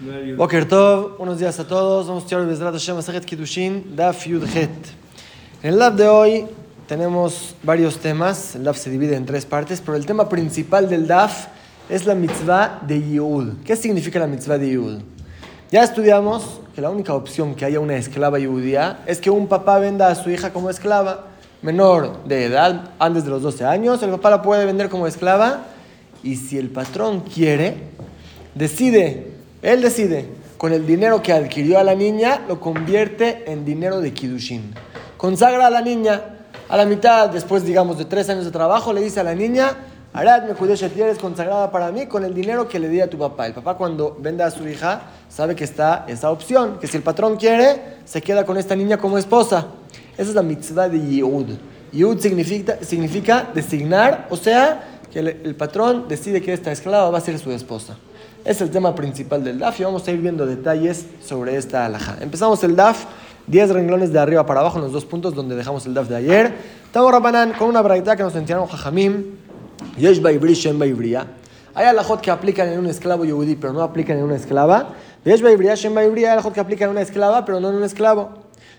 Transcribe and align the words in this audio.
Boker 0.00 0.66
Tov, 0.66 1.18
buenos 1.18 1.38
días 1.38 1.60
a 1.60 1.66
todos. 1.66 2.06
Vamos 2.06 2.22
a 2.22 2.26
estudiar 2.26 2.48
Bezrat 2.48 2.72
Hashem 2.72 2.96
Masajet 2.96 3.22
Kiddushin, 3.22 3.94
Daf 3.94 4.26
Yud 4.26 4.44
Het. 4.44 4.70
En 5.62 5.74
el 5.74 5.78
Daf 5.78 5.94
de 5.94 6.08
hoy 6.08 6.46
tenemos 6.88 7.54
varios 7.62 7.98
temas. 7.98 8.56
El 8.56 8.64
Daf 8.64 8.78
se 8.78 8.88
divide 8.88 9.14
en 9.14 9.26
tres 9.26 9.44
partes, 9.44 9.82
pero 9.82 9.98
el 9.98 10.06
tema 10.06 10.26
principal 10.26 10.88
del 10.88 11.06
Daf 11.06 11.48
es 11.90 12.06
la 12.06 12.14
mitzvah 12.14 12.80
de 12.80 12.98
Yehud. 12.98 13.62
¿Qué 13.62 13.76
significa 13.76 14.18
la 14.18 14.26
mitzvah 14.26 14.56
de 14.56 14.70
Yehud? 14.70 15.02
Ya 15.70 15.82
estudiamos 15.82 16.62
que 16.74 16.80
la 16.80 16.88
única 16.88 17.12
opción 17.12 17.54
que 17.54 17.66
haya 17.66 17.78
una 17.78 17.96
esclava 17.96 18.38
judía 18.38 19.02
es 19.04 19.20
que 19.20 19.28
un 19.28 19.48
papá 19.48 19.80
venda 19.80 20.08
a 20.08 20.14
su 20.14 20.30
hija 20.30 20.50
como 20.50 20.70
esclava 20.70 21.26
menor 21.60 22.24
de 22.24 22.46
edad, 22.46 22.92
antes 22.98 23.24
de 23.24 23.30
los 23.30 23.42
12 23.42 23.66
años, 23.66 24.02
el 24.02 24.08
papá 24.12 24.30
la 24.30 24.40
puede 24.40 24.64
vender 24.64 24.88
como 24.88 25.06
esclava 25.06 25.66
y 26.22 26.36
si 26.36 26.56
el 26.56 26.70
patrón 26.70 27.20
quiere, 27.20 27.76
decide 28.54 29.29
él 29.62 29.82
decide, 29.82 30.26
con 30.56 30.72
el 30.72 30.86
dinero 30.86 31.22
que 31.22 31.32
adquirió 31.32 31.78
a 31.78 31.84
la 31.84 31.94
niña, 31.94 32.42
lo 32.48 32.60
convierte 32.60 33.50
en 33.50 33.64
dinero 33.64 34.00
de 34.00 34.12
Kiddushin. 34.12 34.74
Consagra 35.16 35.66
a 35.66 35.70
la 35.70 35.80
niña 35.80 36.22
a 36.70 36.76
la 36.76 36.86
mitad, 36.86 37.28
después, 37.28 37.64
digamos, 37.64 37.98
de 37.98 38.04
tres 38.04 38.28
años 38.30 38.44
de 38.44 38.52
trabajo, 38.52 38.92
le 38.92 39.00
dice 39.00 39.18
a 39.18 39.24
la 39.24 39.34
niña, 39.34 39.76
Arad 40.12 40.44
me 40.44 40.54
cuidó 40.54 40.74
eres 40.74 41.18
consagrada 41.18 41.70
para 41.72 41.90
mí 41.90 42.06
con 42.06 42.24
el 42.24 42.32
dinero 42.32 42.68
que 42.68 42.78
le 42.78 42.88
di 42.88 43.00
a 43.00 43.10
tu 43.10 43.18
papá. 43.18 43.46
El 43.46 43.54
papá 43.54 43.74
cuando 43.76 44.16
vende 44.20 44.44
a 44.44 44.50
su 44.52 44.68
hija 44.68 45.02
sabe 45.28 45.56
que 45.56 45.64
está 45.64 46.04
esa 46.08 46.30
opción, 46.30 46.78
que 46.80 46.86
si 46.86 46.96
el 46.96 47.02
patrón 47.02 47.36
quiere, 47.36 47.98
se 48.04 48.22
queda 48.22 48.44
con 48.44 48.56
esta 48.56 48.76
niña 48.76 48.98
como 48.98 49.18
esposa. 49.18 49.66
Esa 50.16 50.28
es 50.30 50.34
la 50.34 50.42
mitzvah 50.42 50.88
de 50.88 51.00
Yehud. 51.00 51.56
Yehud 51.92 52.20
significa, 52.20 53.48
designar, 53.52 54.28
o 54.30 54.36
sea, 54.36 55.00
que 55.12 55.18
el 55.18 55.56
patrón 55.56 56.06
decide 56.08 56.40
que 56.40 56.52
esta 56.52 56.70
esclava 56.70 57.10
va 57.10 57.18
a 57.18 57.20
ser 57.20 57.36
su 57.38 57.50
esposa. 57.50 57.96
Es 58.44 58.62
el 58.62 58.70
tema 58.70 58.94
principal 58.94 59.44
del 59.44 59.58
DAF 59.58 59.80
y 59.80 59.84
vamos 59.84 60.08
a 60.08 60.10
ir 60.12 60.18
viendo 60.18 60.46
detalles 60.46 61.04
sobre 61.22 61.56
esta 61.56 61.84
alhaja. 61.84 62.16
Empezamos 62.22 62.64
el 62.64 62.74
DAF, 62.74 63.04
10 63.46 63.70
renglones 63.70 64.14
de 64.14 64.18
arriba 64.18 64.46
para 64.46 64.60
abajo 64.60 64.78
en 64.78 64.84
los 64.84 64.92
dos 64.92 65.04
puntos 65.04 65.34
donde 65.34 65.54
dejamos 65.54 65.84
el 65.84 65.92
DAF 65.92 66.08
de 66.08 66.16
ayer. 66.16 66.54
Estamos 66.86 67.12
Rabanan 67.12 67.52
con 67.52 67.68
una 67.68 67.82
braita 67.82 68.16
que 68.16 68.22
nos 68.22 68.34
enseñaron 68.34 68.66
Jajamim, 68.66 69.24
Yesh 69.98 70.22
Baibri 70.22 70.54
Shem 70.54 70.78
Baibria. 70.78 71.26
Hay 71.74 71.84
alajot 71.84 72.22
que 72.22 72.30
aplican 72.30 72.68
en 72.68 72.78
un 72.78 72.86
esclavo 72.86 73.26
yehudí, 73.26 73.56
pero 73.56 73.74
no 73.74 73.82
aplican 73.82 74.16
en 74.16 74.24
una 74.24 74.36
esclava. 74.36 74.94
Yesh 75.22 75.42
Baibria 75.42 75.74
Shem 75.74 75.94
Baibria, 75.94 76.28
hay 76.28 76.32
alajot 76.32 76.54
que 76.54 76.60
aplican 76.60 76.88
en 76.88 76.92
una 76.92 77.02
esclava, 77.02 77.44
pero 77.44 77.60
no 77.60 77.68
en 77.68 77.74
un 77.74 77.84
esclavo. 77.84 78.30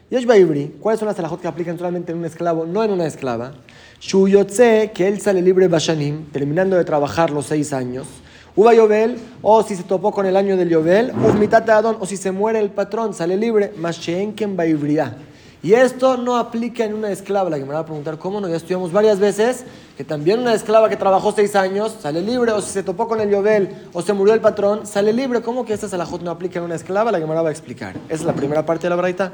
Yesh 0.09 0.25
Baibri, 0.25 0.75
¿cuáles 0.79 0.99
son 0.99 1.07
las 1.07 1.19
alajot 1.19 1.39
que 1.39 1.47
aplican 1.47 1.77
solamente 1.77 2.11
en 2.13 2.17
un 2.17 2.25
esclavo, 2.25 2.65
no 2.65 2.83
en 2.83 2.89
una 2.89 3.05
esclava? 3.05 3.51
Shuyotze, 3.99 4.91
que 4.91 5.07
él 5.07 5.21
sale 5.21 5.43
libre 5.43 5.67
Bashanim, 5.67 6.31
terminando 6.31 6.75
de 6.75 6.83
trabajar 6.83 7.29
los 7.29 7.45
seis 7.45 7.71
años. 7.73 8.07
Uva 8.55 8.73
Yobel, 8.73 9.17
o 9.41 9.63
si 9.63 9.75
se 9.75 9.83
topó 9.83 10.11
con 10.11 10.25
el 10.25 10.35
año 10.35 10.57
del 10.57 10.69
Yobel, 10.69 11.11
Uf 11.11 11.53
Adon, 11.69 11.97
o 11.99 12.05
si 12.05 12.17
se 12.17 12.31
muere 12.31 12.59
el 12.59 12.69
patrón, 12.69 13.13
sale 13.13 13.37
libre, 13.37 13.73
Masheenken 13.77 14.57
Baibria. 14.57 15.15
Y 15.63 15.73
esto 15.73 16.17
no 16.17 16.37
aplica 16.37 16.83
en 16.83 16.95
una 16.95 17.11
esclava. 17.11 17.49
La 17.49 17.59
que 17.59 17.65
me 17.65 17.73
va 17.73 17.79
a 17.79 17.85
preguntar, 17.85 18.17
¿cómo 18.17 18.41
no? 18.41 18.49
Ya 18.49 18.55
estudiamos 18.55 18.91
varias 18.91 19.19
veces 19.19 19.63
que 19.95 20.03
también 20.03 20.39
una 20.39 20.55
esclava 20.55 20.89
que 20.89 20.97
trabajó 20.97 21.31
seis 21.31 21.55
años 21.55 21.95
sale 22.01 22.21
libre, 22.21 22.51
o 22.51 22.61
si 22.61 22.71
se 22.71 22.81
topó 22.83 23.07
con 23.07 23.21
el 23.21 23.29
Yobel, 23.29 23.69
o 23.93 24.01
se 24.01 24.11
murió 24.13 24.33
el 24.33 24.41
patrón, 24.41 24.87
sale 24.87 25.13
libre. 25.13 25.41
¿Cómo 25.41 25.63
que 25.63 25.73
esta 25.73 25.87
salajot 25.87 26.23
no 26.23 26.31
aplica 26.31 26.59
en 26.59 26.65
una 26.65 26.75
esclava? 26.75 27.11
La 27.11 27.19
que 27.19 27.27
me 27.27 27.35
va 27.35 27.47
a 27.47 27.51
explicar. 27.51 27.95
Esa 28.07 28.15
es 28.15 28.23
la 28.23 28.33
primera 28.33 28.65
parte 28.65 28.87
de 28.87 28.89
la 28.89 28.95
braita. 28.95 29.33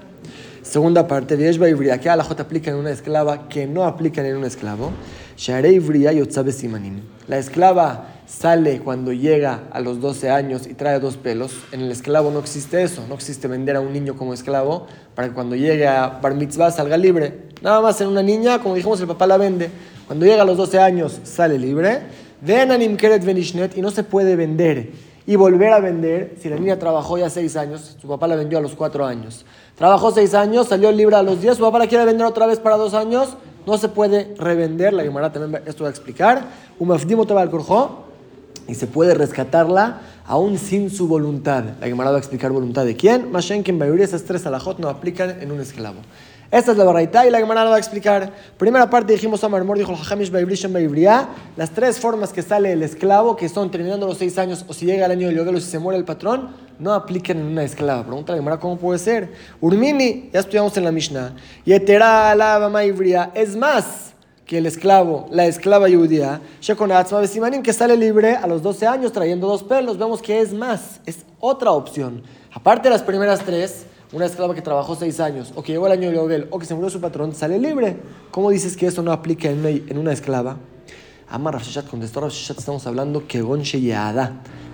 Segunda 0.62 1.08
parte, 1.08 1.38
Viesh 1.38 1.58
Baibria, 1.58 1.98
que 1.98 2.10
alajot 2.10 2.40
aplica 2.42 2.72
en 2.72 2.76
una 2.78 2.92
esclava 2.92 3.48
que 3.48 3.66
no 3.66 3.86
aplican 3.86 4.26
en 4.26 4.36
un 4.36 4.44
esclavo. 4.44 4.92
Sharei 5.38 5.80
Bria 5.80 6.12
Yotzabe 6.12 6.52
Simanim. 6.52 7.00
La 7.30 7.38
esclava 7.38 8.17
sale 8.28 8.82
cuando 8.82 9.14
llega 9.14 9.64
a 9.72 9.80
los 9.80 10.02
12 10.02 10.30
años 10.30 10.68
y 10.68 10.74
trae 10.74 11.00
dos 11.00 11.18
pelos. 11.18 11.54
En 11.72 11.82
el 11.82 11.92
esclavo 11.92 12.30
no 12.30 12.40
existe 12.40 12.84
eso, 12.84 13.04
no 13.08 13.16
existe 13.16 13.48
vender 13.48 13.78
a 13.78 13.80
un 13.80 13.94
niño 13.94 14.16
como 14.16 14.34
esclavo 14.34 14.86
para 15.16 15.30
que 15.30 15.34
cuando 15.34 15.56
llegue 15.56 15.88
a 15.88 16.20
Bar 16.22 16.36
Mitzvah 16.36 16.70
salga 16.70 16.98
libre. 16.98 17.48
Nada 17.62 17.82
más 17.82 18.00
en 18.02 18.08
una 18.10 18.22
niña, 18.22 18.60
como 18.62 18.76
dijimos, 18.76 19.00
el 19.02 19.08
papá 19.08 19.26
la 19.26 19.38
vende. 19.38 19.72
Cuando 20.06 20.26
llega 20.26 20.44
a 20.44 20.46
los 20.46 20.58
12 20.58 20.78
años 20.80 21.20
sale 21.24 21.58
libre. 21.58 22.02
Ven 22.42 22.72
a 22.72 22.78
Nimkeret 22.78 23.24
Venishnet 23.24 23.76
y 23.78 23.82
no 23.82 23.90
se 23.90 24.04
puede 24.04 24.36
vender 24.36 24.92
y 25.26 25.36
volver 25.36 25.74
a 25.74 25.80
vender 25.80 26.36
si 26.42 26.50
la 26.50 26.56
niña 26.56 26.80
trabajó 26.80 27.18
ya 27.18 27.30
6 27.30 27.56
años, 27.58 27.98
su 28.00 28.08
papá 28.08 28.28
la 28.28 28.36
vendió 28.36 28.58
a 28.58 28.62
los 28.62 28.76
4 28.76 29.06
años. 29.06 29.46
Trabajó 29.76 30.12
6 30.12 30.34
años, 30.34 30.68
salió 30.68 30.92
libre 30.92 31.16
a 31.16 31.24
los 31.24 31.42
10, 31.42 31.58
su 31.58 31.64
papá 31.64 31.80
la 31.80 31.88
quiere 31.88 32.06
vender 32.06 32.26
otra 32.26 32.46
vez 32.46 32.60
para 32.60 32.78
2 32.78 32.94
años, 32.94 33.36
no 33.66 33.78
se 33.78 33.90
puede 33.90 34.34
revender, 34.38 34.94
la 34.94 35.04
Gemara 35.04 35.32
también 35.32 35.62
esto 35.66 35.84
va 35.84 35.90
a 35.90 35.92
explicar. 35.92 36.46
Umafdimo 36.80 37.26
al 37.30 37.50
y 38.68 38.76
se 38.76 38.88
puede 38.88 39.14
rescatarla 39.14 40.02
aún 40.26 40.58
sin 40.58 40.90
su 40.90 41.08
voluntad. 41.08 41.64
La 41.80 41.88
Gemara 41.88 42.12
va 42.12 42.18
a 42.18 42.20
explicar 42.20 42.52
voluntad 42.52 42.86
de 42.86 42.96
quién. 42.96 43.32
Mashenkin 43.32 43.80
Bayuri, 43.80 44.04
esas 44.04 44.24
tres 44.24 44.46
alajot 44.46 44.80
no 44.80 44.90
aplican 44.90 45.42
en 45.42 45.52
un 45.52 45.60
esclavo. 45.60 45.98
Esta 46.50 46.72
es 46.72 46.78
la 46.78 46.86
baraita 46.86 47.28
y 47.28 47.30
la 47.30 47.40
Gemara 47.40 47.66
va 47.66 47.76
a 47.76 47.78
explicar. 47.78 48.32
Primera 48.58 48.90
parte 48.90 49.12
dijimos 49.12 49.44
a 49.44 49.50
Marmor, 49.50 49.78
dijo 49.78 49.94
Hajamish 49.94 50.32
Baibria, 50.32 51.28
las 51.58 51.72
tres 51.72 52.00
formas 52.00 52.32
que 52.32 52.42
sale 52.42 52.72
el 52.72 52.84
esclavo, 52.84 53.36
que 53.36 53.50
son 53.50 53.70
terminando 53.70 54.08
los 54.08 54.18
seis 54.18 54.38
años 54.38 54.64
o 54.66 54.74
si 54.74 54.86
llega 54.86 55.06
el 55.06 55.12
año 55.12 55.28
de 55.28 55.36
Yogel 55.36 55.56
o 55.56 55.60
si 55.60 55.70
se 55.70 55.80
muere 55.80 55.98
el 55.98 56.06
patrón, 56.06 56.52
no 56.80 56.94
aplican 56.94 57.38
en 57.38 57.48
una 57.48 57.64
esclava. 57.64 58.04
Pregunta 58.04 58.32
la 58.32 58.38
Gemara, 58.38 58.60
¿cómo 58.60 58.78
puede 58.78 58.98
ser? 58.98 59.34
Urmini, 59.60 60.30
ya 60.32 60.40
estudiamos 60.40 60.78
en 60.78 60.86
la 60.86 60.92
Mishnah. 60.92 61.36
Yetera 61.66 62.32
alaba 62.32 62.84
es 63.34 63.56
más 63.58 64.07
que 64.48 64.58
el 64.58 64.66
esclavo, 64.66 65.28
la 65.30 65.46
esclava 65.46 65.90
judía, 65.90 66.40
que 67.62 67.74
sale 67.74 67.98
libre 67.98 68.38
a 68.38 68.48
los 68.48 68.64
12 68.64 68.88
años 68.88 69.12
trayendo 69.12 69.46
dos 69.46 69.62
pelos, 69.62 69.98
vemos 69.98 70.22
que 70.22 70.40
es 70.40 70.54
más, 70.54 71.02
es 71.06 71.26
otra 71.42 71.72
opción. 71.72 72.24
Aparte 72.54 72.84
de 72.88 72.92
las 72.92 73.04
primeras 73.04 73.42
tres, 73.42 73.86
una 74.14 74.26
esclava 74.26 74.56
que 74.56 74.62
trabajó 74.62 74.96
seis 74.96 75.20
años, 75.20 75.52
o 75.54 75.62
que 75.62 75.74
llegó 75.74 75.88
el 75.88 75.92
año 75.92 76.10
de 76.10 76.16
Yobel, 76.16 76.48
o 76.50 76.60
que 76.60 76.66
se 76.66 76.74
murió 76.74 76.90
su 76.90 77.02
patrón, 77.02 77.36
sale 77.36 77.60
libre. 77.60 77.98
¿Cómo 78.32 78.50
dices 78.50 78.78
que 78.78 78.88
eso 78.88 79.04
no 79.04 79.12
aplica 79.12 79.50
en 79.50 79.98
una, 79.98 80.14
esclava? 80.14 80.58
Amar 81.30 81.56
Rafshat 81.56 81.90
contestó 81.90 82.22
Rafshat, 82.22 82.58
estamos 82.58 82.88
hablando 82.88 83.28
que 83.28 83.44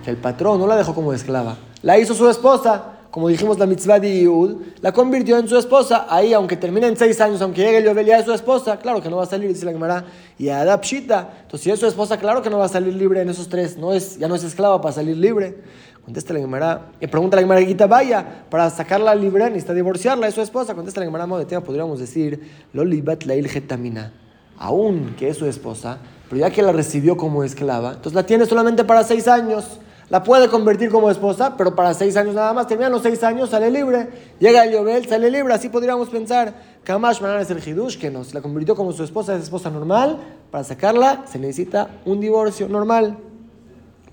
que 0.04 0.10
el 0.10 0.16
patrón 0.18 0.60
no 0.60 0.68
la 0.68 0.76
dejó 0.76 0.94
como 0.94 1.12
esclava, 1.12 1.56
la 1.82 1.98
hizo 1.98 2.14
su 2.14 2.30
esposa 2.30 2.93
como 3.14 3.28
dijimos, 3.28 3.60
la 3.60 3.66
mitzvah 3.66 4.00
de 4.00 4.12
Yehud, 4.12 4.56
la 4.80 4.90
convirtió 4.90 5.38
en 5.38 5.46
su 5.46 5.56
esposa. 5.56 6.08
Ahí, 6.08 6.32
aunque 6.32 6.56
termine 6.56 6.88
en 6.88 6.96
seis 6.96 7.20
años, 7.20 7.40
aunque 7.42 7.62
llegue 7.62 7.78
el 7.78 7.84
Yobel 7.84 8.06
ya 8.06 8.18
es 8.18 8.24
su 8.24 8.32
esposa, 8.32 8.76
claro 8.76 9.00
que 9.00 9.08
no 9.08 9.18
va 9.18 9.22
a 9.22 9.26
salir, 9.26 9.48
dice 9.50 9.64
la 9.64 9.70
Gemara, 9.70 10.04
y 10.36 10.48
Adapshita. 10.48 11.42
Entonces, 11.42 11.60
si 11.62 11.70
es 11.70 11.78
su 11.78 11.86
esposa, 11.86 12.18
claro 12.18 12.42
que 12.42 12.50
no 12.50 12.58
va 12.58 12.64
a 12.64 12.68
salir 12.68 12.92
libre 12.92 13.20
en 13.20 13.28
esos 13.28 13.48
tres. 13.48 13.76
No 13.78 13.92
es, 13.92 14.18
ya 14.18 14.26
no 14.26 14.34
es 14.34 14.42
esclava 14.42 14.80
para 14.80 14.92
salir 14.92 15.16
libre. 15.16 15.58
Contesta 16.04 16.34
la 16.34 16.40
Gemara, 16.40 16.90
y 17.00 17.06
pregunta 17.06 17.36
la 17.36 17.42
Gemara, 17.42 17.62
Gita, 17.62 17.86
vaya, 17.86 18.46
para 18.50 18.68
sacarla 18.68 19.14
libre 19.14 19.44
necesita 19.44 19.74
divorciarla, 19.74 20.26
es 20.26 20.34
su 20.34 20.42
esposa. 20.42 20.74
Contesta 20.74 20.98
la 20.98 21.06
Gemara, 21.06 21.24
de 21.38 21.44
tema 21.44 21.62
podríamos 21.62 22.00
decir, 22.00 22.40
Lolibat 22.72 23.26
Lail 23.26 23.46
Getamina. 23.46 24.12
Aún 24.58 25.14
que 25.16 25.28
es 25.28 25.36
su 25.36 25.46
esposa, 25.46 25.98
pero 26.28 26.40
ya 26.40 26.50
que 26.50 26.62
la 26.62 26.72
recibió 26.72 27.16
como 27.16 27.44
esclava, 27.44 27.90
entonces 27.90 28.14
la 28.14 28.26
tiene 28.26 28.44
solamente 28.44 28.82
para 28.82 29.04
seis 29.04 29.28
años 29.28 29.78
la 30.10 30.22
puede 30.22 30.48
convertir 30.48 30.90
como 30.90 31.10
esposa, 31.10 31.56
pero 31.56 31.74
para 31.74 31.94
seis 31.94 32.16
años 32.16 32.34
nada 32.34 32.52
más. 32.52 32.66
Terminan 32.66 32.92
los 32.92 33.02
seis 33.02 33.22
años, 33.22 33.50
sale 33.50 33.70
libre. 33.70 34.08
Llega 34.38 34.64
el 34.64 34.72
Yobel, 34.72 35.06
sale 35.08 35.30
libre. 35.30 35.54
Así 35.54 35.68
podríamos 35.68 36.08
pensar. 36.08 36.54
Kamash 36.84 37.20
Manan 37.20 37.40
es 37.40 37.50
el 37.50 37.66
Hidush 37.66 37.98
que 37.98 38.10
nos 38.10 38.34
la 38.34 38.42
convirtió 38.42 38.74
como 38.74 38.92
su 38.92 39.02
esposa, 39.02 39.34
es 39.34 39.44
esposa 39.44 39.70
normal. 39.70 40.18
Para 40.50 40.64
sacarla 40.64 41.24
se 41.26 41.38
necesita 41.38 41.88
un 42.04 42.20
divorcio 42.20 42.68
normal. 42.68 43.16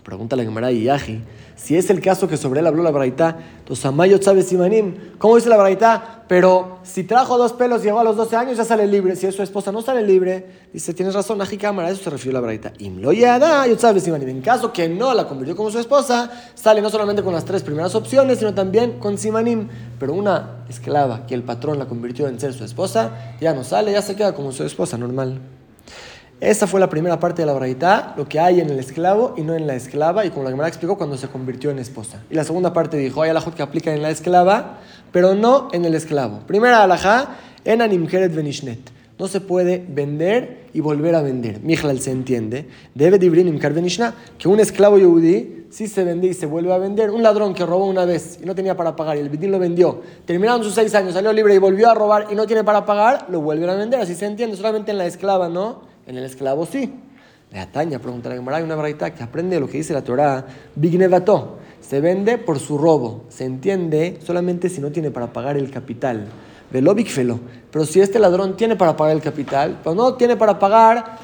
Pregúntale 0.04 0.42
a 0.42 0.46
Gemara 0.46 0.72
y 0.72 0.84
Yaji. 0.84 1.22
Si 1.56 1.78
es 1.78 1.92
el 1.92 2.02
caso 2.02 2.28
que 2.28 2.38
sobre 2.38 2.60
él 2.60 2.66
habló 2.66 2.82
la 2.82 2.90
Braita, 2.90 3.38
Tosamayo 3.66 4.20
sabe 4.20 4.42
Simanim. 4.42 4.96
¿Cómo 5.20 5.36
dice 5.36 5.48
la 5.48 5.58
Braita? 5.58 6.24
Pero 6.28 6.80
si 6.82 7.04
trajo 7.04 7.38
dos 7.38 7.54
pelos 7.54 7.82
y 7.82 7.86
llegó 7.86 8.00
a 8.00 8.04
los 8.04 8.18
12 8.18 8.36
años, 8.36 8.58
ya 8.58 8.66
sale 8.66 8.88
libre. 8.88 9.16
Si 9.16 9.28
es 9.28 9.36
su 9.36 9.44
esposa, 9.44 9.72
no 9.72 9.84
sale 9.84 10.02
libre. 10.02 10.44
Dice, 10.74 10.96
tienes 10.96 11.14
razón, 11.14 11.40
Aji 11.40 11.58
Cámara, 11.58 11.90
a 11.90 11.92
eso 11.92 12.04
se 12.04 12.10
refirió 12.10 12.34
la 12.34 12.40
Braita. 12.40 12.74
Imlo 12.80 13.12
yo 13.14 13.78
sabe 13.78 14.00
Simanim. 14.00 14.30
En 14.30 14.42
caso 14.42 14.74
que 14.74 14.90
no 14.90 15.14
la 15.14 15.28
convirtió 15.28 15.56
como 15.56 15.70
su 15.70 15.78
esposa, 15.78 16.32
sale 16.56 16.82
no 16.82 16.90
solamente 16.90 17.22
con 17.22 17.34
las 17.34 17.46
tres 17.46 17.62
primeras 17.62 17.94
opciones, 17.94 18.40
sino 18.40 18.56
también 18.56 18.98
con 18.98 19.20
Simanim. 19.20 19.68
Pero 20.00 20.14
una 20.14 20.64
esclava 20.68 21.28
que 21.28 21.36
el 21.36 21.44
patrón 21.44 21.78
la 21.78 21.86
convirtió 21.86 22.28
en 22.28 22.40
ser 22.40 22.54
su 22.54 22.64
esposa, 22.64 23.36
ya 23.40 23.54
no 23.54 23.64
sale, 23.64 23.92
ya 23.92 24.02
se 24.02 24.16
queda 24.16 24.34
como 24.34 24.52
su 24.52 24.64
esposa 24.64 24.98
normal. 24.98 25.40
Esa 26.42 26.66
fue 26.66 26.80
la 26.80 26.90
primera 26.90 27.20
parte 27.20 27.44
de 27.44 27.46
la 27.46 27.54
braita, 27.54 28.16
lo 28.18 28.28
que 28.28 28.40
hay 28.40 28.62
en 28.62 28.72
el 28.72 28.80
esclavo 28.80 29.36
y 29.38 29.44
no 29.44 29.54
en 29.54 29.68
la 29.68 29.76
esclava, 29.76 30.26
y 30.26 30.32
como 30.32 30.44
la 30.44 30.50
Gemara 30.50 30.68
explicó, 30.68 30.98
cuando 30.98 31.16
se 31.16 31.28
convirtió 31.28 31.70
en 31.70 31.78
esposa. 31.78 32.24
Y 32.32 32.34
la 32.34 32.44
segunda 32.44 32.74
parte 32.74 32.98
dijo, 32.98 33.22
hay 33.22 33.30
alajot 33.30 33.54
que 33.54 33.62
aplican 33.62 33.94
en 33.94 34.02
la 34.02 34.10
esclava, 34.10 34.80
pero 35.12 35.36
no 35.36 35.70
en 35.72 35.86
el 35.86 35.94
esclavo. 35.94 36.40
Primera 36.48 36.82
alajá, 36.82 37.38
en 37.64 37.84
animjeret 37.84 38.34
venishnet. 38.34 38.80
No 39.20 39.28
se 39.28 39.40
puede 39.40 39.86
vender 39.88 40.66
y 40.74 40.80
volver 40.80 41.14
a 41.14 41.22
vender. 41.22 41.62
Mijlal 41.62 42.00
se 42.00 42.10
entiende. 42.10 42.68
Debe 42.96 43.20
dibrinim 43.20 43.60
venishna, 43.60 44.16
que 44.40 44.48
un 44.48 44.60
esclavo 44.60 44.98
yehudí 44.98 45.68
si 45.70 45.88
se 45.88 46.04
vende 46.04 46.28
y 46.28 46.34
se 46.34 46.48
vuelve 46.48 46.74
a 46.74 46.80
vender. 46.80 47.12
Un 47.12 47.22
ladrón 47.22 47.54
que 47.54 47.68
robó 47.68 47.86
una 47.86 48.06
vez 48.06 48.40
y 48.42 48.48
no 48.48 48.56
tenía 48.56 48.76
para 48.76 48.96
pagar 48.96 49.16
y 49.16 49.20
el 49.20 49.30
bidín 49.30 49.52
lo 49.52 49.60
vendió. 49.60 50.02
Terminaron 50.26 50.64
sus 50.64 50.74
seis 50.74 50.96
años, 50.96 51.14
salió 51.14 51.32
libre 51.32 51.54
y 51.54 51.60
volvió 51.60 51.92
a 51.92 51.94
robar 51.94 52.30
y 52.32 52.36
no 52.36 52.48
tiene 52.48 52.64
para 52.64 52.84
pagar, 52.84 53.28
lo 53.30 53.42
vuelven 53.42 53.70
a 53.70 53.76
vender. 53.76 54.00
Así 54.00 54.16
se 54.16 54.26
entiende, 54.26 54.58
solamente 54.58 54.90
en 54.90 54.98
la 54.98 55.06
esclava, 55.06 55.48
¿no? 55.48 55.91
En 56.12 56.18
el 56.18 56.26
esclavo 56.26 56.66
sí. 56.66 56.94
Le 57.54 57.60
ataña, 57.62 58.00
pregunta 58.00 58.28
la 58.28 58.36
Gemara, 58.36 58.58
hay 58.58 58.64
una 58.64 58.76
braita 58.76 59.16
que 59.16 59.24
aprende 59.24 59.62
lo 59.62 59.70
que 59.70 59.78
dice 59.78 59.94
la 59.94 60.04
Torah, 60.04 60.46
Bignevato. 60.76 61.60
se 61.80 62.02
vende 62.02 62.38
por 62.38 62.60
su 62.60 62.78
robo. 62.78 63.24
Se 63.30 63.46
entiende 63.46 64.20
solamente 64.22 64.68
si 64.68 64.82
no 64.82 64.92
tiene 64.92 65.10
para 65.10 65.32
pagar 65.32 65.56
el 65.56 65.72
capital. 65.72 66.28
Velobic 66.70 67.08
felo. 67.08 67.40
Pero 67.72 67.86
si 67.86 68.02
este 68.02 68.20
ladrón 68.20 68.58
tiene 68.58 68.76
para 68.76 68.98
pagar 68.98 69.16
el 69.16 69.22
capital, 69.22 69.80
pero 69.82 69.96
no 69.96 70.16
tiene 70.16 70.36
para 70.36 70.60
pagar 70.60 71.18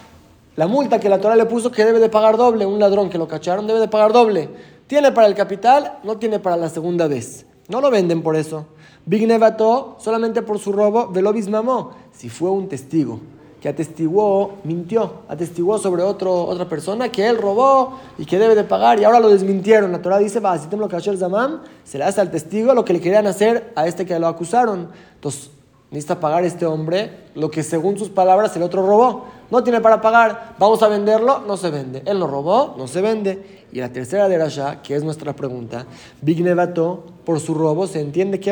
la 0.55 0.67
multa 0.67 1.01
que 1.01 1.09
la 1.09 1.19
Torah 1.19 1.35
le 1.35 1.47
puso 1.47 1.69
que 1.69 1.83
debe 1.83 1.99
de 1.99 2.07
pagar 2.07 2.37
doble, 2.37 2.65
un 2.65 2.79
ladrón 2.79 3.09
que 3.09 3.17
lo 3.17 3.27
cacharon 3.27 3.67
debe 3.67 3.81
de 3.81 3.89
pagar 3.89 4.13
doble. 4.13 4.47
Tiene 4.87 5.11
para 5.11 5.27
el 5.27 5.35
capital, 5.35 5.99
no 6.05 6.15
tiene 6.15 6.39
para 6.39 6.55
la 6.55 6.69
segunda 6.69 7.09
vez. 7.09 7.45
No 7.67 7.81
lo 7.81 7.91
venden 7.91 8.21
por 8.21 8.37
eso. 8.37 8.67
Big 9.05 9.27
Nevato, 9.27 9.97
solamente 9.99 10.43
por 10.43 10.59
su 10.59 10.71
robo, 10.71 11.09
Velobis 11.09 11.49
mamó, 11.49 11.91
si 12.13 12.29
fue 12.29 12.49
un 12.49 12.69
testigo 12.69 13.19
que 13.67 13.71
atestiguó, 13.71 14.59
mintió, 14.63 15.23
atestiguó 15.27 15.77
sobre 15.77 16.01
otro, 16.01 16.45
otra 16.45 16.69
persona 16.69 17.09
que 17.09 17.27
él 17.27 17.37
robó 17.37 17.99
y 18.17 18.25
que 18.25 18.39
debe 18.39 18.55
de 18.55 18.63
pagar 18.63 18.97
y 18.97 19.03
ahora 19.03 19.19
lo 19.19 19.27
desmintieron. 19.27 19.91
La 19.91 20.01
Torah 20.01 20.19
dice, 20.19 20.39
lo 20.39 21.17
Zamam, 21.17 21.63
se 21.83 21.97
le 21.97 22.05
hace 22.05 22.21
al 22.21 22.31
testigo 22.31 22.73
lo 22.73 22.85
que 22.85 22.93
le 22.93 23.01
querían 23.01 23.27
hacer 23.27 23.73
a 23.75 23.85
este 23.85 24.05
que 24.05 24.17
lo 24.19 24.27
acusaron. 24.27 24.87
Entonces, 25.15 25.51
necesita 25.91 26.17
pagar 26.17 26.45
este 26.45 26.65
hombre 26.65 27.25
lo 27.35 27.51
que 27.51 27.61
según 27.61 27.97
sus 27.97 28.07
palabras 28.07 28.55
el 28.55 28.63
otro 28.63 28.87
robó. 28.87 29.25
No 29.49 29.63
tiene 29.63 29.79
para 29.79 30.01
pagar, 30.01 30.55
vamos 30.59 30.83
a 30.83 30.89
venderlo, 30.89 31.39
no 31.47 31.55
se 31.55 31.69
vende. 31.69 32.03
Él 32.05 32.19
lo 32.19 32.27
robó, 32.27 32.75
no 32.77 32.87
se 32.87 33.01
vende. 33.01 33.65
Y 33.71 33.79
la 33.79 33.89
tercera 33.89 34.27
de 34.27 34.37
Rasha, 34.37 34.81
que 34.81 34.95
es 34.95 35.03
nuestra 35.03 35.33
pregunta, 35.33 35.85
Big 36.21 36.41
Nevato, 36.43 37.03
por 37.25 37.39
su 37.39 37.53
robo, 37.53 37.87
se 37.87 38.01
entiende 38.01 38.39
que 38.39 38.49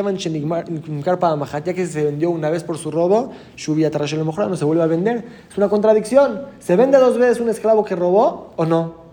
para 1.18 1.36
ya 1.64 1.74
que 1.74 1.86
se 1.86 2.04
vendió 2.04 2.30
una 2.30 2.50
vez 2.50 2.64
por 2.64 2.78
su 2.78 2.90
robo, 2.90 3.32
Shubia 3.56 3.88
el 3.88 4.24
mejor 4.24 4.48
no 4.48 4.56
se 4.56 4.64
vuelve 4.64 4.82
a 4.82 4.86
vender. 4.86 5.24
Es 5.50 5.56
una 5.58 5.68
contradicción. 5.68 6.42
¿Se 6.60 6.76
vende 6.76 6.98
dos 6.98 7.18
veces 7.18 7.40
un 7.40 7.48
esclavo 7.48 7.84
que 7.84 7.96
robó 7.96 8.52
o 8.56 8.64
no? 8.64 9.06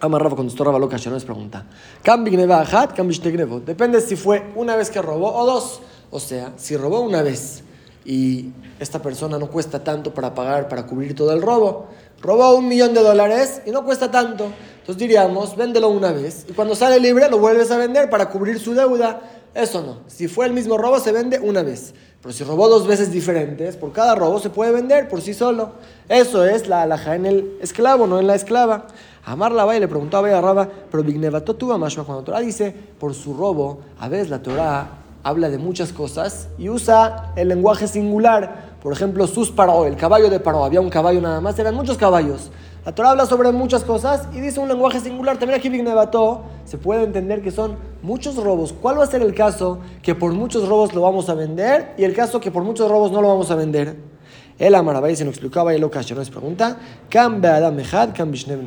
Amarraba 0.00 0.36
contestó 0.36 0.64
Rabba 0.64 0.78
Loca, 0.78 0.98
no 1.10 1.16
es 1.16 1.24
pregunta. 1.24 1.64
Depende 3.64 4.00
si 4.00 4.16
fue 4.16 4.42
una 4.54 4.76
vez 4.76 4.90
que 4.90 5.00
robó 5.00 5.32
o 5.32 5.46
dos. 5.46 5.80
O 6.10 6.20
sea, 6.20 6.52
si 6.56 6.76
robó 6.76 7.00
una 7.00 7.22
vez 7.22 7.64
y 8.04 8.52
esta 8.78 9.00
persona 9.00 9.38
no 9.38 9.48
cuesta 9.48 9.82
tanto 9.82 10.12
para 10.12 10.34
pagar, 10.34 10.68
para 10.68 10.86
cubrir 10.86 11.14
todo 11.14 11.32
el 11.32 11.40
robo, 11.40 11.86
robó 12.20 12.54
un 12.54 12.68
millón 12.68 12.94
de 12.94 13.02
dólares 13.02 13.62
y 13.66 13.70
no 13.70 13.84
cuesta 13.84 14.10
tanto. 14.10 14.46
Entonces 14.80 14.98
diríamos, 14.98 15.56
véndelo 15.56 15.88
una 15.88 16.12
vez 16.12 16.46
y 16.48 16.52
cuando 16.52 16.74
sale 16.74 17.00
libre 17.00 17.28
lo 17.30 17.38
vuelves 17.38 17.70
a 17.70 17.78
vender 17.78 18.10
para 18.10 18.28
cubrir 18.28 18.58
su 18.58 18.74
deuda. 18.74 19.20
Eso 19.54 19.82
no. 19.82 20.00
Si 20.08 20.26
fue 20.26 20.46
el 20.46 20.52
mismo 20.52 20.76
robo, 20.76 20.98
se 20.98 21.12
vende 21.12 21.38
una 21.38 21.62
vez. 21.62 21.94
Pero 22.20 22.32
si 22.32 22.42
robó 22.42 22.68
dos 22.68 22.86
veces 22.86 23.12
diferentes, 23.12 23.76
por 23.76 23.92
cada 23.92 24.14
robo 24.14 24.40
se 24.40 24.50
puede 24.50 24.72
vender 24.72 25.08
por 25.08 25.20
sí 25.20 25.32
solo. 25.32 25.72
Eso 26.08 26.44
es 26.44 26.66
la 26.66 26.82
alhaja 26.82 27.14
en 27.14 27.26
el 27.26 27.58
esclavo, 27.60 28.06
no 28.06 28.18
en 28.18 28.26
la 28.26 28.34
esclaba. 28.34 28.86
Amar 29.24 29.52
la 29.52 29.66
le 29.78 29.88
preguntó 29.88 30.18
a 30.18 30.40
Raba, 30.40 30.68
pero 30.90 31.02
Bignevato 31.02 31.54
tuvo 31.54 31.78
más 31.78 31.94
cuando 31.94 32.20
la 32.20 32.24
Torah 32.24 32.40
dice, 32.40 32.74
por 32.98 33.14
su 33.14 33.34
robo, 33.34 33.80
a 33.98 34.08
veces 34.08 34.28
la 34.28 34.42
Torah 34.42 35.03
habla 35.24 35.48
de 35.48 35.58
muchas 35.58 35.92
cosas 35.92 36.48
y 36.58 36.68
usa 36.68 37.32
el 37.34 37.48
lenguaje 37.48 37.88
singular. 37.88 38.74
Por 38.82 38.92
ejemplo, 38.92 39.26
sus 39.26 39.50
paró, 39.50 39.86
el 39.86 39.96
caballo 39.96 40.28
de 40.28 40.38
paró, 40.38 40.64
había 40.64 40.82
un 40.82 40.90
caballo 40.90 41.20
nada 41.20 41.40
más, 41.40 41.58
eran 41.58 41.74
muchos 41.74 41.96
caballos. 41.96 42.50
La 42.84 42.94
Torah 42.94 43.12
habla 43.12 43.24
sobre 43.24 43.50
muchas 43.50 43.82
cosas 43.82 44.28
y 44.34 44.40
dice 44.40 44.60
un 44.60 44.68
lenguaje 44.68 45.00
singular. 45.00 45.38
También 45.38 45.58
aquí 45.58 45.70
Vignebató 45.70 46.42
se 46.66 46.76
puede 46.76 47.02
entender 47.02 47.40
que 47.40 47.50
son 47.50 47.76
muchos 48.02 48.36
robos. 48.36 48.74
¿Cuál 48.74 48.98
va 48.98 49.04
a 49.04 49.06
ser 49.06 49.22
el 49.22 49.34
caso 49.34 49.78
que 50.02 50.14
por 50.14 50.32
muchos 50.34 50.68
robos 50.68 50.94
lo 50.94 51.00
vamos 51.00 51.30
a 51.30 51.34
vender 51.34 51.94
y 51.96 52.04
el 52.04 52.14
caso 52.14 52.40
que 52.40 52.50
por 52.50 52.62
muchos 52.62 52.90
robos 52.90 53.10
no 53.10 53.22
lo 53.22 53.28
vamos 53.28 53.50
a 53.50 53.54
vender? 53.54 53.96
El 54.58 54.74
Amarabay 54.74 55.16
se 55.16 55.24
lo 55.24 55.30
explicaba 55.30 55.74
y 55.74 55.78
lo 55.78 55.90
no 56.14 56.20
es 56.20 56.30
pregunta. 56.30 56.76
Adam 57.12 57.78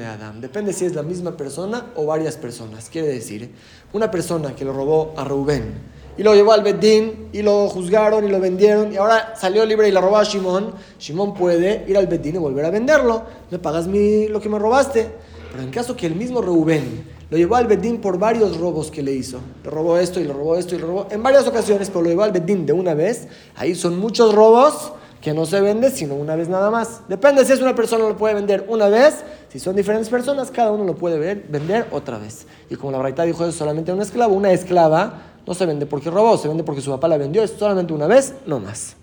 Adam. 0.04 0.42
Depende 0.42 0.74
si 0.74 0.86
es 0.86 0.96
la 0.96 1.04
misma 1.04 1.38
persona 1.38 1.86
o 1.96 2.08
varias 2.08 2.36
personas. 2.38 2.90
Quiere 2.90 3.10
decir, 3.10 3.54
una 3.94 4.10
persona 4.10 4.56
que 4.56 4.66
lo 4.66 4.74
robó 4.74 5.14
a 5.16 5.24
Rubén 5.24 5.97
y 6.18 6.24
lo 6.24 6.34
llevó 6.34 6.52
al 6.52 6.64
Bedín 6.64 7.30
y 7.32 7.42
lo 7.42 7.68
juzgaron 7.68 8.26
y 8.26 8.30
lo 8.30 8.40
vendieron 8.40 8.92
y 8.92 8.98
ahora 8.98 9.36
salió 9.36 9.66
libre 9.66 9.88
y 9.88 9.92
lo 9.92 10.02
robó 10.02 10.18
a 10.18 10.24
Shimon, 10.24 10.74
Shimon 11.00 11.34
puede 11.34 11.86
ir 11.88 11.98
al 11.98 12.08
Bedín 12.08 12.36
y 12.36 12.40
volver 12.40 12.66
a 12.66 12.72
venderlo. 12.72 13.24
Me 13.52 13.60
pagas 13.60 13.88
mi, 13.88 14.28
lo 14.28 14.42
que 14.42 14.50
me 14.50 14.58
robaste. 14.58 15.12
Pero 15.52 15.64
en 15.64 15.70
caso 15.70 15.96
que 15.96 16.08
el 16.08 16.16
mismo 16.16 16.42
Reubén 16.42 17.06
lo 17.30 17.38
llevó 17.38 17.56
al 17.56 17.68
Bedín 17.68 18.00
por 18.00 18.18
varios 18.18 18.58
robos 18.58 18.90
que 18.90 19.04
le 19.04 19.12
hizo, 19.12 19.40
le 19.64 19.70
robó 19.70 19.98
esto 19.98 20.20
y 20.20 20.24
le 20.24 20.34
robó 20.34 20.56
esto 20.56 20.76
y 20.76 20.80
le 20.80 20.86
robó 20.86 21.08
en 21.10 21.22
varias 21.22 21.46
ocasiones, 21.46 21.90
pero 21.90 22.02
lo 22.02 22.10
llevó 22.10 22.24
al 22.24 22.32
Bedín 22.32 22.66
de 22.66 22.74
una 22.74 22.94
vez, 22.94 23.28
ahí 23.56 23.76
son 23.76 24.00
muchos 24.00 24.34
robos 24.34 24.94
que 25.22 25.34
no 25.34 25.46
se 25.46 25.60
vende 25.60 25.90
sino 25.92 26.16
una 26.16 26.36
vez 26.36 26.48
nada 26.48 26.72
más. 26.72 27.02
Depende 27.10 27.44
si 27.44 27.52
es 27.52 27.62
una 27.62 27.76
persona 27.76 28.08
lo 28.08 28.16
puede 28.16 28.34
vender 28.34 28.66
una 28.70 28.88
vez, 28.88 29.24
si 29.50 29.60
son 29.60 29.76
diferentes 29.76 30.10
personas, 30.10 30.52
cada 30.52 30.72
uno 30.72 30.84
lo 30.86 30.96
puede 30.96 31.36
vender 31.50 31.88
otra 31.92 32.18
vez. 32.18 32.46
Y 32.70 32.76
como 32.76 32.92
la 32.92 33.00
Braita 33.00 33.24
dijo, 33.24 33.46
es 33.46 33.56
solamente 33.56 33.92
un 33.92 34.02
esclavo, 34.02 34.34
una 34.34 34.52
esclava 34.52 35.37
no 35.48 35.54
se 35.54 35.66
vende 35.66 35.86
porque 35.86 36.12
robó, 36.12 36.38
se 36.38 36.48
vende 36.48 36.64
porque 36.64 36.82
su 36.82 36.92
papá 36.92 37.08
la 37.08 37.18
vendió, 37.18 37.42
es 37.42 37.52
solamente 37.52 37.94
una 37.94 38.06
vez, 38.06 38.34
no 38.46 38.60
más. 38.60 38.96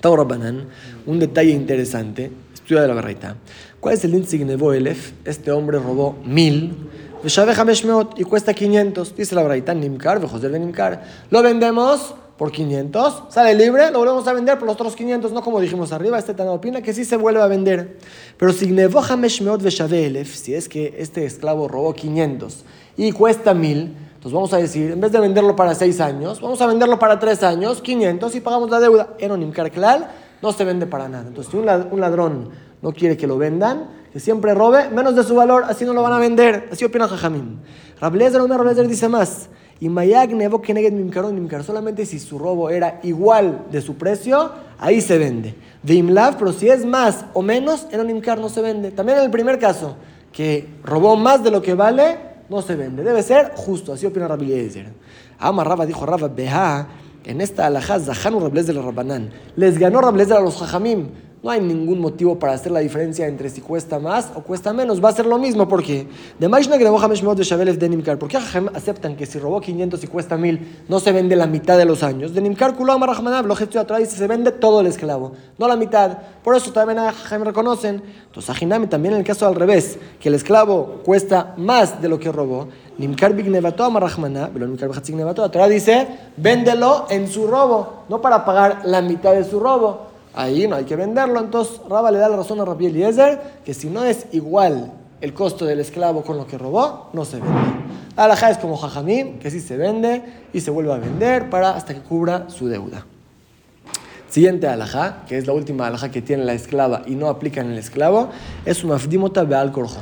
Rabbanan, 0.00 0.68
un 1.06 1.18
detalle 1.18 1.50
interesante, 1.50 2.30
estudia 2.54 2.82
de 2.82 2.88
la 2.88 2.94
barrita. 2.94 3.36
¿Cuál 3.80 3.94
es 3.94 4.04
el 4.04 4.14
índice 4.14 4.38
Elef? 4.38 5.12
Este 5.24 5.50
hombre 5.50 5.78
robó 5.80 6.16
mil, 6.24 6.76
y 8.16 8.22
cuesta 8.22 8.54
500. 8.54 9.16
Dice 9.16 9.34
la 9.34 9.42
barrita, 9.42 9.74
Nimkar, 9.74 10.24
José 10.24 10.48
de 10.48 10.60
Nimkar. 10.60 11.02
Lo 11.30 11.42
vendemos 11.42 12.14
por 12.36 12.52
500, 12.52 13.24
sale 13.30 13.56
libre, 13.56 13.90
lo 13.90 13.98
volvemos 13.98 14.28
a 14.28 14.32
vender 14.32 14.58
por 14.60 14.68
los 14.68 14.74
otros 14.74 14.94
500, 14.94 15.32
no 15.32 15.42
como 15.42 15.60
dijimos 15.60 15.90
arriba, 15.90 16.16
este 16.16 16.34
tan 16.34 16.46
opina 16.46 16.80
que 16.82 16.94
sí 16.94 17.04
se 17.04 17.16
vuelve 17.16 17.42
a 17.42 17.48
vender. 17.48 17.98
Pero 18.36 18.52
si 18.52 18.66
si 18.66 20.54
es 20.54 20.68
que 20.68 20.94
este 20.98 21.24
esclavo 21.24 21.66
robó 21.66 21.94
500 21.94 22.64
y 22.96 23.10
cuesta 23.10 23.54
1000, 23.54 24.07
entonces 24.18 24.34
vamos 24.34 24.52
a 24.52 24.56
decir, 24.56 24.90
en 24.90 25.00
vez 25.00 25.12
de 25.12 25.20
venderlo 25.20 25.54
para 25.54 25.76
6 25.76 26.00
años, 26.00 26.40
vamos 26.40 26.60
a 26.60 26.66
venderlo 26.66 26.98
para 26.98 27.20
3 27.20 27.40
años, 27.44 27.80
500 27.80 28.34
y 28.34 28.40
pagamos 28.40 28.68
la 28.68 28.80
deuda. 28.80 29.10
un 29.30 29.52
Karklal 29.52 30.08
no 30.42 30.52
se 30.52 30.64
vende 30.64 30.86
para 30.86 31.08
nada. 31.08 31.28
Entonces, 31.28 31.52
si 31.52 31.56
un 31.56 32.00
ladrón 32.00 32.50
no 32.82 32.90
quiere 32.90 33.16
que 33.16 33.28
lo 33.28 33.38
vendan, 33.38 33.90
que 34.12 34.18
siempre 34.18 34.54
robe 34.54 34.88
menos 34.88 35.14
de 35.14 35.22
su 35.22 35.36
valor, 35.36 35.62
así 35.68 35.84
no 35.84 35.92
lo 35.92 36.02
van 36.02 36.14
a 36.14 36.18
vender. 36.18 36.68
Así 36.72 36.84
opina 36.84 37.06
Jajamim. 37.06 37.58
Rablezer, 38.00 38.42
una 38.42 38.56
Rablezer 38.56 38.88
dice 38.88 39.08
más. 39.08 39.50
Y 39.78 39.88
Mayag 39.88 40.34
Nevo 40.34 40.60
Keneged 40.60 40.92
Mimkar 40.94 41.26
Mimkar, 41.26 41.62
solamente 41.62 42.04
si 42.04 42.18
su 42.18 42.40
robo 42.40 42.70
era 42.70 42.98
igual 43.04 43.66
de 43.70 43.80
su 43.80 43.94
precio, 43.94 44.50
ahí 44.80 45.00
se 45.00 45.16
vende. 45.16 45.54
De 45.84 45.94
Imlav, 45.94 46.38
pero 46.38 46.52
si 46.52 46.68
es 46.68 46.84
más 46.84 47.24
o 47.34 47.42
menos, 47.42 47.86
en 47.92 48.00
un 48.00 48.20
no 48.20 48.48
se 48.48 48.62
vende. 48.62 48.90
También 48.90 49.18
en 49.18 49.26
el 49.26 49.30
primer 49.30 49.60
caso, 49.60 49.94
que 50.32 50.66
robó 50.82 51.14
más 51.14 51.44
de 51.44 51.52
lo 51.52 51.62
que 51.62 51.74
vale, 51.74 52.18
no 52.48 52.62
se 52.62 52.76
vende. 52.76 53.02
Debe 53.02 53.22
ser 53.22 53.52
justo, 53.54 53.92
así 53.92 54.06
opina 54.06 54.28
Rabbi 54.28 54.52
Eliezer. 54.52 54.92
Ama 55.38 55.64
Rabba 55.64 55.86
dijo 55.86 56.04
Rabba 56.06 56.28
Beha, 56.28 56.88
en 57.24 57.40
esta 57.40 57.66
alajá, 57.66 58.00
Zahanu 58.00 58.40
Rablezer 58.40 58.74
Rabbanán. 58.74 59.30
Les 59.56 59.78
ganó 59.78 60.00
Rablezer 60.00 60.36
a 60.36 60.40
los 60.40 60.56
Jajamim. 60.56 61.08
No 61.40 61.50
hay 61.50 61.60
ningún 61.60 62.00
motivo 62.00 62.36
para 62.36 62.52
hacer 62.52 62.72
la 62.72 62.80
diferencia 62.80 63.28
entre 63.28 63.48
si 63.48 63.60
cuesta 63.60 64.00
más 64.00 64.32
o 64.34 64.42
cuesta 64.42 64.72
menos. 64.72 65.02
Va 65.02 65.10
a 65.10 65.12
ser 65.12 65.24
lo 65.24 65.38
mismo. 65.38 65.68
¿Por 65.68 65.84
qué? 65.84 66.08
De 66.36 66.48
¿Por 68.18 68.28
qué 68.28 68.38
aceptan 68.74 69.14
que 69.14 69.24
si 69.24 69.38
robó 69.38 69.60
500 69.60 70.02
y 70.02 70.06
cuesta 70.08 70.36
1000 70.36 70.84
no 70.88 70.98
se 70.98 71.12
vende 71.12 71.36
la 71.36 71.46
mitad 71.46 71.78
de 71.78 71.84
los 71.84 72.02
años? 72.02 72.34
De 72.34 72.40
Nimkar 72.40 72.74
lo 72.76 73.54
gesto 73.54 73.78
atrás 73.78 74.00
dice 74.00 74.16
se 74.16 74.26
vende 74.26 74.50
todo 74.50 74.80
el 74.80 74.88
esclavo, 74.88 75.32
no 75.58 75.68
la 75.68 75.76
mitad. 75.76 76.18
Por 76.42 76.56
eso 76.56 76.72
también 76.72 76.98
a 76.98 77.12
reconocen. 77.44 78.02
Entonces, 78.26 78.50
Ajinami 78.50 78.88
también 78.88 79.14
en 79.14 79.20
el 79.20 79.26
caso 79.26 79.46
al 79.46 79.54
revés, 79.54 79.96
que 80.18 80.30
el 80.30 80.34
esclavo 80.34 81.02
cuesta 81.04 81.54
más 81.56 82.02
de 82.02 82.08
lo 82.08 82.18
que 82.18 82.32
robó. 82.32 82.66
Nimkar 82.98 83.32
Bignevato 83.32 83.84
Amarrahmaná, 83.84 84.50
pero 84.52 84.66
Nimkar 84.66 84.90
Torah 85.50 85.68
dice, 85.68 86.08
véndelo 86.36 87.06
en 87.10 87.28
su 87.28 87.46
robo, 87.46 88.04
no 88.08 88.20
para 88.20 88.44
pagar 88.44 88.80
la 88.84 89.00
mitad 89.02 89.34
de 89.34 89.44
su 89.44 89.60
robo 89.60 90.07
ahí 90.38 90.68
no 90.68 90.76
hay 90.76 90.84
que 90.84 90.96
venderlo. 90.96 91.40
Entonces 91.40 91.80
Raba 91.88 92.10
le 92.10 92.18
da 92.18 92.28
la 92.28 92.36
razón 92.36 92.60
a 92.60 92.64
Rabbi 92.64 92.86
Eliezer 92.86 93.40
que 93.64 93.74
si 93.74 93.90
no 93.90 94.04
es 94.04 94.26
igual 94.32 94.92
el 95.20 95.34
costo 95.34 95.66
del 95.66 95.80
esclavo 95.80 96.22
con 96.22 96.36
lo 96.36 96.46
que 96.46 96.56
robó, 96.56 97.10
no 97.12 97.24
se 97.24 97.40
vende. 97.40 97.58
Alajá 98.14 98.50
es 98.50 98.58
como 98.58 98.76
Jajamín, 98.76 99.40
que 99.40 99.50
sí 99.50 99.60
se 99.60 99.76
vende 99.76 100.22
y 100.52 100.60
se 100.60 100.70
vuelve 100.70 100.92
a 100.92 100.98
vender 100.98 101.50
para 101.50 101.70
hasta 101.70 101.92
que 101.92 102.00
cubra 102.00 102.48
su 102.48 102.68
deuda. 102.68 103.04
Siguiente 104.28 104.68
alajá, 104.68 105.24
que 105.26 105.38
es 105.38 105.46
la 105.46 105.54
última 105.54 105.86
alajá 105.86 106.10
que 106.10 106.22
tiene 106.22 106.44
la 106.44 106.52
esclava 106.52 107.02
y 107.06 107.14
no 107.14 107.28
aplica 107.28 107.60
en 107.60 107.72
el 107.72 107.78
esclavo, 107.78 108.28
es 108.64 108.84
un 108.84 108.92
afdimota 108.92 109.42
beal 109.42 109.72
corjo. 109.72 110.00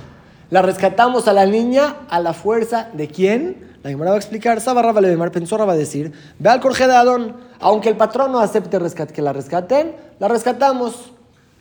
La 0.50 0.62
rescatamos 0.62 1.28
a 1.28 1.32
la 1.32 1.46
niña 1.46 1.96
a 2.10 2.20
la 2.20 2.34
fuerza 2.34 2.90
de 2.92 3.08
quién? 3.08 3.66
La 3.82 3.90
Gemara 3.90 4.10
va 4.10 4.16
a 4.16 4.18
explicar, 4.18 4.60
Saba 4.60 4.82
Raba 4.82 5.00
Levemar 5.00 5.30
pensó 5.30 5.56
va 5.58 5.72
a 5.72 5.76
decir, 5.76 6.12
ve 6.38 6.50
al 6.50 6.60
corje 6.60 6.88
de 6.88 6.94
Adón, 6.94 7.36
aunque 7.60 7.88
el 7.88 7.96
patrón 7.96 8.32
no 8.32 8.40
acepte 8.40 8.78
que 9.12 9.22
la 9.22 9.32
rescaten, 9.32 9.94
la 10.18 10.28
rescatamos. 10.28 11.12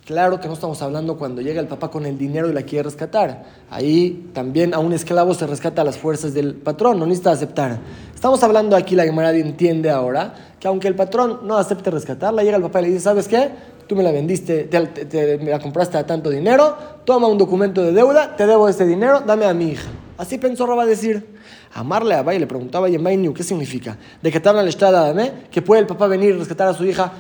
Claro 0.05 0.39
que 0.39 0.47
no 0.47 0.53
estamos 0.53 0.79
hablando 0.83 1.17
cuando 1.17 1.41
llega 1.41 1.59
el 1.59 1.67
papá 1.67 1.89
con 1.89 2.05
el 2.05 2.15
dinero 2.15 2.47
y 2.47 2.53
la 2.53 2.62
quiere 2.62 2.83
rescatar. 2.83 3.43
Ahí 3.71 4.29
también 4.33 4.75
a 4.75 4.79
un 4.79 4.93
esclavo 4.93 5.33
se 5.33 5.47
rescata 5.47 5.81
a 5.81 5.85
las 5.85 5.97
fuerzas 5.97 6.35
del 6.35 6.53
patrón, 6.53 7.00
no 7.00 7.07
necesita 7.07 7.31
aceptar. 7.31 7.79
Estamos 8.13 8.43
hablando 8.43 8.75
aquí, 8.75 8.93
la 8.95 9.03
Gemara 9.03 9.31
entiende 9.31 9.89
ahora, 9.89 10.35
que 10.59 10.67
aunque 10.67 10.88
el 10.88 10.93
patrón 10.93 11.39
no 11.43 11.57
acepte 11.57 11.89
rescatarla, 11.89 12.43
llega 12.43 12.57
el 12.57 12.62
papá 12.62 12.81
y 12.81 12.83
le 12.83 12.88
dice, 12.89 13.00
¿sabes 13.01 13.27
qué? 13.27 13.50
Tú 13.88 13.95
me 13.95 14.03
la 14.03 14.12
vendiste, 14.12 14.65
te, 14.65 15.39
me 15.39 15.50
la 15.50 15.59
compraste 15.59 15.97
a 15.97 16.05
tanto 16.05 16.29
dinero, 16.29 16.77
toma 17.03 17.27
un 17.27 17.39
documento 17.39 17.81
de 17.81 17.91
deuda, 17.91 18.35
te 18.35 18.45
debo 18.45 18.69
ese 18.69 18.85
dinero, 18.85 19.21
dame 19.21 19.45
a 19.45 19.55
mi 19.55 19.69
hija. 19.69 19.89
Así 20.19 20.38
pensó 20.38 20.67
Rabba 20.67 20.85
decir. 20.85 21.33
Amarle 21.74 22.15
a 22.15 22.21
Bay 22.21 22.39
le 22.39 22.47
preguntaba 22.47 22.88
a 22.88 22.89
Yemainu, 22.89 23.33
¿qué 23.33 23.43
significa? 23.43 23.97
De 24.21 24.31
que 24.31 24.39
tal 24.39 24.55
la 24.55 25.31
que 25.51 25.62
puede 25.62 25.81
el 25.81 25.88
papá 25.88 26.07
venir 26.07 26.29
y 26.29 26.38
rescatar 26.38 26.69
a 26.69 26.74
su 26.74 26.85
hija 26.85 27.12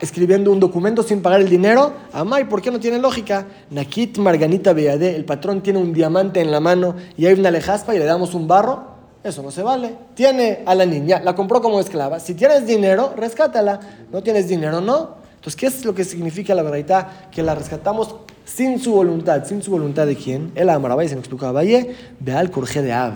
escribiendo 0.00 0.50
un 0.50 0.60
documento 0.60 1.02
sin 1.02 1.20
pagar 1.20 1.40
el 1.40 1.48
dinero. 1.48 1.92
Amay, 2.12 2.48
¿por 2.48 2.62
qué 2.62 2.70
no 2.70 2.80
tiene 2.80 2.98
lógica? 2.98 3.46
Nakit 3.70 4.18
Marganita 4.18 4.72
Beade, 4.72 5.14
el 5.14 5.24
patrón 5.24 5.62
tiene 5.62 5.78
un 5.78 5.92
diamante 5.92 6.40
en 6.40 6.50
la 6.50 6.60
mano 6.60 6.94
y 7.16 7.26
hay 7.26 7.38
una 7.38 7.50
lejaspa 7.50 7.94
y 7.94 7.98
le 7.98 8.04
damos 8.04 8.34
un 8.34 8.48
barro. 8.48 8.98
Eso 9.22 9.42
no 9.42 9.50
se 9.50 9.62
vale. 9.62 9.94
Tiene 10.14 10.62
a 10.64 10.74
la 10.74 10.86
niña, 10.86 11.20
la 11.20 11.34
compró 11.34 11.60
como 11.60 11.80
esclava. 11.80 12.20
Si 12.20 12.34
tienes 12.34 12.66
dinero, 12.66 13.12
rescátala. 13.16 13.80
No 14.12 14.22
tienes 14.22 14.48
dinero, 14.48 14.80
no. 14.80 15.16
Entonces, 15.34 15.56
¿qué 15.56 15.66
es 15.66 15.84
lo 15.84 15.94
que 15.94 16.04
significa 16.04 16.54
la 16.54 16.62
verdad? 16.62 17.08
Que 17.30 17.42
la 17.42 17.54
rescatamos 17.54 18.14
sin 18.44 18.78
su 18.78 18.92
voluntad. 18.92 19.44
¿Sin 19.44 19.62
su 19.62 19.70
voluntad 19.70 20.06
de 20.06 20.16
quién? 20.16 20.52
El 20.54 20.70
Amarabay 20.70 21.08
se 21.08 21.14
nos 21.14 21.22
explicaba, 21.22 21.52
Valle, 21.52 21.94
ve 22.20 22.32
al 22.32 22.50
Corje 22.50 22.80
de 22.80 22.92
Av. 22.92 23.12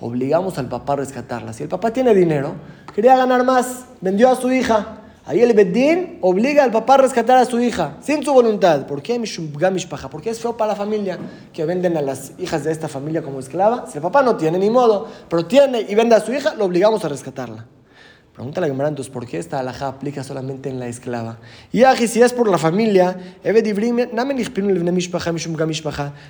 Obligamos 0.00 0.58
al 0.58 0.68
papá 0.68 0.92
a 0.92 0.96
rescatarla. 0.96 1.52
Si 1.52 1.64
el 1.64 1.68
papá 1.68 1.92
tiene 1.92 2.14
dinero, 2.14 2.52
quería 2.94 3.16
ganar 3.16 3.44
más, 3.44 3.86
vendió 4.00 4.28
a 4.28 4.36
su 4.36 4.52
hija. 4.52 4.97
Ahí 5.28 5.42
el 5.42 5.52
Bedín 5.52 6.16
obliga 6.22 6.64
al 6.64 6.72
papá 6.72 6.94
a 6.94 6.96
rescatar 6.96 7.36
a 7.36 7.44
su 7.44 7.60
hija, 7.60 7.98
sin 8.00 8.24
su 8.24 8.32
voluntad. 8.32 8.86
¿Por 8.86 9.02
qué 9.02 9.20
Porque 10.10 10.30
es 10.30 10.40
feo 10.40 10.56
para 10.56 10.72
la 10.72 10.74
familia 10.74 11.18
que 11.52 11.66
venden 11.66 11.98
a 11.98 12.02
las 12.02 12.32
hijas 12.38 12.64
de 12.64 12.72
esta 12.72 12.88
familia 12.88 13.20
como 13.20 13.38
esclava. 13.38 13.84
Si 13.86 13.98
el 13.98 14.02
papá 14.02 14.22
no 14.22 14.36
tiene 14.36 14.58
ni 14.58 14.70
modo, 14.70 15.06
pero 15.28 15.44
tiene 15.44 15.82
y 15.82 15.94
vende 15.94 16.14
a 16.14 16.20
su 16.20 16.32
hija, 16.32 16.54
lo 16.54 16.64
obligamos 16.64 17.04
a 17.04 17.08
rescatarla. 17.08 17.66
Pregunta 18.38 18.60
la 18.60 18.68
Gemara 18.68 18.88
entonces, 18.88 19.12
¿por 19.12 19.26
qué 19.26 19.36
esta 19.38 19.58
alhaja 19.58 19.88
aplica 19.88 20.22
solamente 20.22 20.68
en 20.68 20.78
la 20.78 20.86
esclava? 20.86 21.38
Y 21.72 21.82
si 22.06 22.22
es 22.22 22.32
por 22.32 22.48
la 22.48 22.56
familia, 22.56 23.16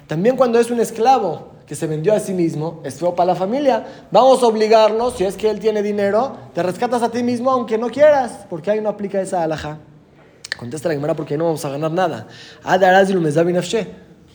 también 0.07 0.37
cuando 0.37 0.59
es 0.59 0.71
un 0.71 0.81
esclavo 0.81 1.49
que 1.67 1.75
se 1.75 1.87
vendió 1.87 2.15
a 2.15 2.21
sí 2.21 2.33
mismo, 2.33 2.81
es 2.83 2.95
feo 2.95 3.15
para 3.15 3.27
la 3.27 3.35
familia, 3.35 3.85
vamos 4.11 4.43
a 4.43 4.47
obligarlo, 4.47 5.11
si 5.11 5.25
es 5.25 5.37
que 5.37 5.51
él 5.51 5.61
tiene 5.61 5.83
dinero, 5.83 6.35
te 6.55 6.63
rescatas 6.63 7.03
a 7.03 7.11
ti 7.11 7.23
mismo 7.23 7.51
aunque 7.51 7.77
no 7.77 7.91
quieras, 7.91 8.47
porque 8.49 8.71
ahí 8.71 8.81
no 8.81 8.89
aplica 8.89 9.21
esa 9.21 9.43
alhaja. 9.43 9.77
Contesta 10.59 10.89
la 10.89 10.95
Gemara 10.95 11.15
porque 11.15 11.37
no 11.37 11.45
vamos 11.45 11.63
a 11.67 11.69
ganar 11.69 11.93
nada 11.93 12.27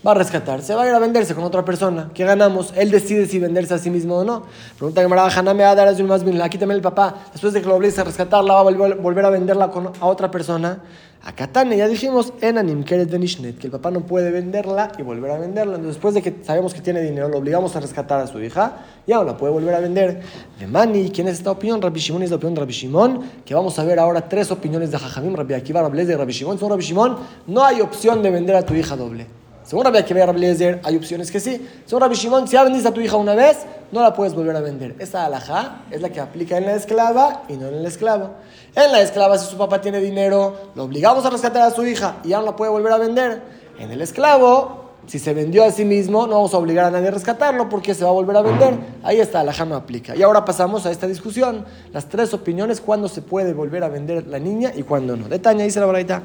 va 0.06 0.12
a 0.12 0.14
rescatar, 0.16 0.62
se 0.62 0.76
va 0.76 0.84
a 0.84 0.88
ir 0.88 0.94
a 0.94 1.00
venderse 1.00 1.34
con 1.34 1.44
otra 1.44 1.64
persona. 1.64 2.10
¿Qué 2.14 2.26
ganamos? 2.26 2.74
Él 2.76 2.92
decide 2.92 3.26
si 3.26 3.40
venderse 3.40 3.74
a 3.74 3.78
sí 3.78 3.90
mismo 3.90 4.18
o 4.18 4.24
no. 4.24 4.44
Pregunta 4.78 5.02
que 5.02 5.08
me 5.08 5.16
va 5.16 5.26
a 5.26 5.76
dar 5.76 6.04
más 6.04 6.24
bien, 6.24 6.42
aquí 6.42 6.58
también 6.58 6.78
el 6.78 6.82
papá, 6.82 7.16
después 7.32 7.54
de 7.54 7.62
que 7.62 7.68
lo 7.68 7.76
obligue 7.76 8.00
a 8.00 8.04
rescatarla, 8.04 8.54
va 8.54 8.60
a 8.60 8.64
volver 8.64 9.26
a 9.26 9.30
venderla 9.30 9.72
a 10.00 10.06
otra 10.06 10.30
persona. 10.30 10.80
A 11.26 11.32
Katane 11.32 11.78
ya 11.78 11.88
dijimos, 11.88 12.34
en 12.42 12.84
que 12.84 12.96
el 12.96 13.72
papá 13.72 13.92
no 13.92 14.02
puede 14.02 14.30
venderla 14.30 14.92
y 14.98 15.04
volver 15.04 15.32
a 15.32 15.38
venderla. 15.38 15.76
Entonces, 15.76 15.96
después 15.96 16.14
de 16.14 16.22
que 16.22 16.44
sabemos 16.44 16.74
que 16.74 16.82
tiene 16.82 17.00
dinero, 17.00 17.30
lo 17.30 17.38
obligamos 17.38 17.74
a 17.78 17.80
rescatar 17.80 18.20
a 18.20 18.28
su 18.28 18.44
hija, 18.44 18.80
ya 19.08 19.16
no 19.16 19.24
la 19.24 19.38
puede 19.38 19.54
volver 19.54 19.74
a 19.74 19.80
vender. 19.80 20.22
De 20.60 20.68
Mani, 20.68 21.12
¿quién 21.12 21.30
es 21.30 21.36
esta 21.36 21.52
opinión? 21.52 21.82
Rabbi 21.82 22.02
Shimon 22.02 22.24
es 22.24 22.30
la 22.30 22.36
opinión 22.36 22.56
de 22.56 22.60
Rabbi 22.60 22.74
Shimon, 22.74 23.22
que 23.46 23.56
vamos 23.56 23.80
a 23.80 23.86
ver 23.86 24.00
ahora 24.00 24.28
tres 24.28 24.52
opiniones 24.52 24.92
de 24.92 25.00
Jajamim, 25.00 25.34
Rabbi 25.34 25.54
Akiva, 25.54 25.82
Rabbi 25.82 26.04
de 26.04 26.18
Rabbi 26.18 26.34
Shimon. 26.34 26.60
Son 26.60 26.70
Rabbi 26.70 26.84
Shimon, 26.84 27.16
no 27.48 27.64
hay 27.64 27.80
opción 27.80 28.22
de 28.22 28.30
vender 28.30 28.58
a 28.58 28.66
tu 28.66 28.74
hija 28.74 28.98
doble. 28.98 29.43
Según 29.74 29.86
Rabbi 29.86 29.98
Akiva 29.98 30.32
Lezer, 30.34 30.82
hay 30.84 30.96
opciones 30.96 31.32
que 31.32 31.40
sí. 31.40 31.68
Según 31.88 32.02
Rabbi 32.02 32.14
Shimon, 32.14 32.48
si 32.48 32.54
ya 32.54 32.64
vendiste 32.64 32.90
a 32.90 32.94
tu 32.94 33.02
hija 33.02 33.18
una 33.18 33.34
vez, 33.34 33.66
no 33.92 34.04
la 34.04 34.14
puedes 34.14 34.36
volver 34.36 34.56
a 34.56 34.62
vender. 34.62 34.96
Esa 35.00 35.26
alhaja 35.26 35.82
es 35.90 36.00
la 36.00 36.10
que 36.10 36.20
aplica 36.20 36.60
en 36.60 36.68
la 36.68 36.76
esclava 36.76 37.42
y 37.50 37.54
no 37.54 37.70
en 37.70 37.74
el 37.74 37.86
esclavo. 37.88 38.36
En 38.76 38.92
la 38.92 39.02
esclava, 39.02 39.36
si 39.40 39.50
su 39.50 39.58
papá 39.58 39.82
tiene 39.82 40.00
dinero, 40.00 40.70
lo 40.76 40.84
obligamos 40.84 41.26
a 41.26 41.32
rescatar 41.32 41.64
a 41.64 41.72
su 41.72 41.84
hija 41.88 42.18
y 42.24 42.30
ya 42.30 42.38
no 42.38 42.46
la 42.46 42.56
puede 42.56 42.70
volver 42.70 42.94
a 42.94 43.00
vender. 43.00 43.42
En 43.80 43.90
el 43.90 44.00
esclavo, 44.04 44.84
si 45.08 45.20
se 45.20 45.34
vendió 45.34 45.66
a 45.66 45.72
sí 45.72 45.86
mismo, 45.86 46.28
no 46.28 46.36
vamos 46.36 46.54
a 46.54 46.58
obligar 46.60 46.86
a 46.86 46.92
nadie 46.92 47.10
a 47.10 47.12
rescatarlo 47.12 47.68
porque 47.68 47.94
se 47.94 48.04
va 48.04 48.12
a 48.12 48.14
volver 48.14 48.38
a 48.38 48.42
vender. 48.42 48.78
Ahí 49.04 49.20
está, 49.20 49.44
la 49.44 49.54
no 49.66 49.76
aplica. 49.76 50.16
Y 50.16 50.22
ahora 50.22 50.46
pasamos 50.46 50.86
a 50.86 50.92
esta 50.92 51.08
discusión. 51.08 51.66
Las 51.92 52.08
tres 52.08 52.34
opiniones, 52.34 52.80
cuándo 52.80 53.10
se 53.10 53.22
puede 53.22 53.54
volver 53.54 53.84
a 53.84 53.90
vender 53.90 54.28
la 54.28 54.38
niña 54.38 54.72
y 54.76 54.84
cuándo 54.84 55.18
no. 55.18 55.28
Detaña, 55.28 55.66
dice 55.66 55.80
la 55.80 55.88
baraita. 55.88 56.22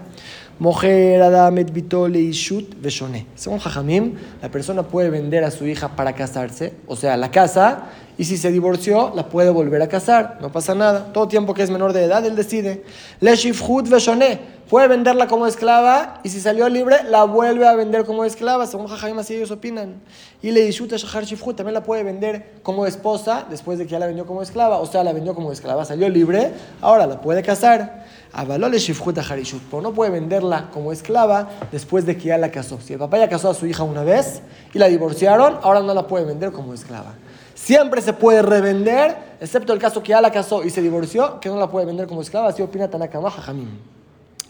Mojer, 0.58 1.22
Adamet, 1.22 1.72
Vitole, 1.72 2.18
Ishut, 2.18 2.80
Veshone. 2.80 3.26
Según 3.36 3.58
Jajamim, 3.58 4.14
la 4.42 4.50
persona 4.50 4.82
puede 4.82 5.08
vender 5.08 5.44
a 5.44 5.50
su 5.50 5.66
hija 5.66 5.94
para 5.94 6.14
casarse, 6.14 6.74
o 6.86 6.96
sea, 6.96 7.16
la 7.16 7.30
casa, 7.30 7.90
y 8.18 8.24
si 8.24 8.36
se 8.36 8.50
divorció, 8.50 9.12
la 9.14 9.28
puede 9.28 9.50
volver 9.50 9.80
a 9.80 9.88
casar, 9.88 10.38
no 10.40 10.50
pasa 10.50 10.74
nada. 10.74 11.12
Todo 11.12 11.28
tiempo 11.28 11.54
que 11.54 11.62
es 11.62 11.70
menor 11.70 11.92
de 11.92 12.02
edad, 12.02 12.26
él 12.26 12.34
decide. 12.34 12.82
Le 13.20 13.36
Shifhut, 13.36 13.88
Veshone 13.88 14.58
puede 14.68 14.88
venderla 14.88 15.28
como 15.28 15.46
esclava 15.46 16.20
y 16.24 16.28
si 16.28 16.40
salió 16.40 16.68
libre 16.68 16.96
la 17.04 17.24
vuelve 17.24 17.66
a 17.66 17.74
vender 17.74 18.04
como 18.04 18.24
esclava, 18.24 18.66
según 18.66 18.88
Jajayim 18.88 19.18
así 19.20 19.36
ellos 19.36 19.52
opinan. 19.52 20.00
Y 20.42 20.50
le 20.50 20.66
Ishuta 20.66 20.96
Shahar 20.96 21.24
Shifhut 21.24 21.56
también 21.56 21.74
la 21.74 21.84
puede 21.84 22.02
vender 22.02 22.54
como 22.64 22.86
esposa 22.86 23.46
después 23.48 23.78
de 23.78 23.84
que 23.84 23.92
ya 23.92 23.98
la 24.00 24.06
vendió 24.06 24.26
como 24.26 24.42
esclava, 24.42 24.78
o 24.78 24.86
sea, 24.86 25.04
la 25.04 25.12
vendió 25.12 25.34
como 25.34 25.52
esclava, 25.52 25.84
salió 25.84 26.08
libre, 26.08 26.50
ahora 26.80 27.06
la 27.06 27.20
puede 27.20 27.42
casar. 27.42 28.04
Avalole 28.32 28.78
Shifhut 28.78 29.18
Harishut, 29.18 29.62
no 29.72 29.92
puede 29.92 30.10
venderla 30.10 30.70
como 30.72 30.92
esclava 30.92 31.48
después 31.72 32.06
de 32.06 32.16
que 32.16 32.28
ya 32.28 32.38
la 32.38 32.50
casó. 32.50 32.80
Si 32.80 32.92
el 32.92 32.98
papá 32.98 33.18
ya 33.18 33.28
casó 33.28 33.50
a 33.50 33.54
su 33.54 33.66
hija 33.66 33.82
una 33.82 34.02
vez 34.02 34.42
y 34.72 34.78
la 34.78 34.88
divorciaron, 34.88 35.58
ahora 35.62 35.80
no 35.80 35.94
la 35.94 36.06
puede 36.06 36.24
vender 36.24 36.52
como 36.52 36.74
esclava. 36.74 37.14
Siempre 37.54 38.00
se 38.00 38.12
puede 38.12 38.42
revender, 38.42 39.16
excepto 39.40 39.72
el 39.72 39.78
caso 39.78 40.02
que 40.02 40.10
ya 40.10 40.20
la 40.20 40.30
casó 40.30 40.62
y 40.62 40.70
se 40.70 40.80
divorció, 40.80 41.40
que 41.40 41.48
no 41.48 41.56
la 41.56 41.70
puede 41.70 41.86
vender 41.86 42.06
como 42.06 42.22
esclava, 42.22 42.48
así 42.48 42.62
opina 42.62 42.88
Tanakama 42.88 43.30
Jajamim. 43.30 43.97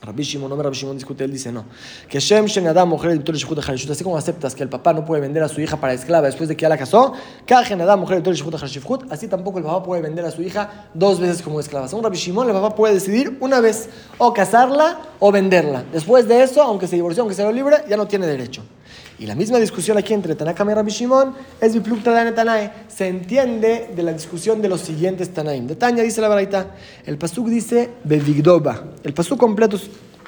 Rabbi 0.01 0.23
Shimon, 0.23 0.49
no 0.49 0.57
Rabbi 0.57 0.77
Shimon 0.77 0.97
discute, 0.97 1.25
él 1.25 1.33
dice 1.33 1.51
no. 1.51 1.65
Que 2.09 2.21
Shem 2.21 2.47
Shen 2.47 2.67
Adam, 2.69 2.89
mujer 2.89 3.23
de 3.23 3.33
Shihut 3.33 3.59
así 3.59 4.05
como 4.05 4.17
aceptas 4.17 4.55
que 4.55 4.63
el 4.63 4.69
papá 4.69 4.93
no 4.93 5.05
puede 5.05 5.21
vender 5.21 5.43
a 5.43 5.49
su 5.49 5.61
hija 5.61 5.77
para 5.77 5.93
esclava 5.93 6.27
después 6.27 6.49
de 6.49 6.57
que 6.57 6.63
ya 6.63 6.69
la 6.69 6.79
casó, 6.79 7.13
Kajen 7.47 7.81
Adam, 7.81 8.01
mujer 8.01 8.23
de 8.23 8.33
Shihut 8.33 8.55
así 9.11 9.29
tampoco 9.29 9.59
el 9.59 9.65
papá 9.65 9.83
puede 9.83 10.03
vender 10.03 10.25
a 10.25 10.31
su 10.31 10.43
hija 10.43 10.89
dos 10.95 11.19
veces 11.19 11.43
como 11.43 11.61
esclava. 11.61 11.89
Según 11.89 12.05
Rabbi 12.05 12.17
Shimon, 12.17 12.47
el 12.49 12.55
papá 12.55 12.75
puede 12.75 12.95
decidir 12.95 13.37
una 13.41 13.61
vez 13.61 13.89
o 14.19 14.33
casarla 14.33 15.01
o 15.19 15.33
venderla. 15.33 15.85
Después 15.93 16.29
de 16.29 16.43
eso, 16.43 16.63
aunque 16.63 16.87
se 16.87 16.97
divorció, 16.97 17.23
aunque 17.23 17.35
sea 17.35 17.51
libre, 17.51 17.79
ya 17.89 17.97
no 17.97 18.07
tiene 18.07 18.27
derecho. 18.27 18.63
Y 19.21 19.27
la 19.27 19.35
misma 19.35 19.59
discusión 19.59 19.99
aquí 19.99 20.15
entre 20.15 20.37
Tanakam 20.37 20.71
y 20.71 20.75
Rabbi 20.75 20.93
Shimon 20.93 21.35
es 21.61 21.73
Tanae. 22.35 22.73
Se 22.87 23.09
entiende 23.09 23.91
de 23.95 24.03
la 24.05 24.13
discusión 24.13 24.63
de 24.63 24.69
los 24.69 24.81
siguientes 24.81 25.35
Tanaim. 25.35 25.67
De 25.67 25.75
Tanya 25.75 26.05
dice 26.05 26.21
la 26.21 26.29
baraita. 26.29 26.77
El 27.05 27.19
pasuk 27.19 27.49
dice 27.49 27.91
Bevigdoba. 28.05 28.85
El 29.03 29.13
pasuk 29.15 29.37
completo 29.37 29.77